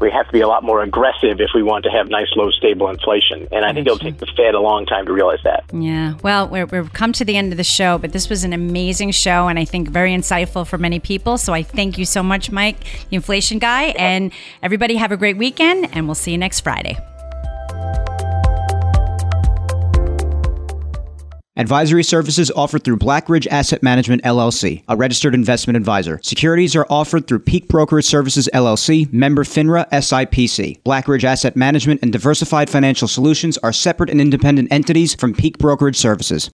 we 0.00 0.10
have 0.10 0.26
to 0.26 0.32
be 0.32 0.40
a 0.40 0.48
lot 0.48 0.62
more 0.62 0.82
aggressive 0.82 1.40
if 1.40 1.50
we 1.54 1.62
want 1.62 1.84
to 1.84 1.90
have 1.90 2.08
nice, 2.08 2.28
low, 2.36 2.50
stable 2.50 2.88
inflation. 2.88 3.46
And 3.52 3.64
I 3.64 3.72
think 3.72 3.86
it'll 3.86 3.98
take 3.98 4.18
the 4.18 4.26
Fed 4.26 4.54
a 4.54 4.60
long 4.60 4.86
time 4.86 5.06
to 5.06 5.12
realize 5.12 5.40
that. 5.44 5.64
Yeah. 5.72 6.14
Well, 6.22 6.48
we 6.48 6.58
have 6.58 6.92
come 6.92 7.12
to 7.14 7.24
the 7.24 7.36
end 7.36 7.52
of 7.52 7.56
the 7.56 7.64
show, 7.64 7.98
but 7.98 8.12
this 8.12 8.28
was 8.28 8.44
an 8.44 8.52
amazing 8.52 9.10
show 9.12 9.48
and 9.48 9.58
I 9.58 9.64
think 9.64 9.88
very 9.88 10.12
insightful 10.12 10.66
for 10.66 10.78
many 10.78 10.98
people. 10.98 11.38
So 11.38 11.52
I 11.52 11.62
thank 11.62 11.98
you 11.98 12.04
so 12.04 12.22
much, 12.22 12.50
Mike, 12.50 12.80
the 13.10 13.16
inflation 13.16 13.58
guy. 13.58 13.94
And 13.98 14.32
everybody 14.62 14.96
have 14.96 15.12
a 15.12 15.16
great 15.16 15.36
weekend, 15.36 15.88
and 15.92 16.06
we'll 16.06 16.14
see 16.14 16.32
you 16.32 16.38
next 16.38 16.60
Friday. 16.60 16.98
Advisory 21.60 22.02
services 22.02 22.50
offered 22.52 22.84
through 22.84 22.96
Blackridge 22.96 23.46
Asset 23.48 23.82
Management 23.82 24.22
LLC, 24.22 24.82
a 24.88 24.96
registered 24.96 25.34
investment 25.34 25.76
advisor. 25.76 26.18
Securities 26.22 26.74
are 26.74 26.86
offered 26.88 27.26
through 27.26 27.40
Peak 27.40 27.68
Brokerage 27.68 28.06
Services 28.06 28.48
LLC, 28.54 29.12
member 29.12 29.44
FINRA 29.44 29.86
SIPC. 29.90 30.80
Blackridge 30.84 31.22
Asset 31.22 31.56
Management 31.56 32.00
and 32.00 32.10
Diversified 32.10 32.70
Financial 32.70 33.06
Solutions 33.06 33.58
are 33.58 33.74
separate 33.74 34.08
and 34.08 34.22
independent 34.22 34.72
entities 34.72 35.14
from 35.14 35.34
Peak 35.34 35.58
Brokerage 35.58 35.98
Services. 35.98 36.48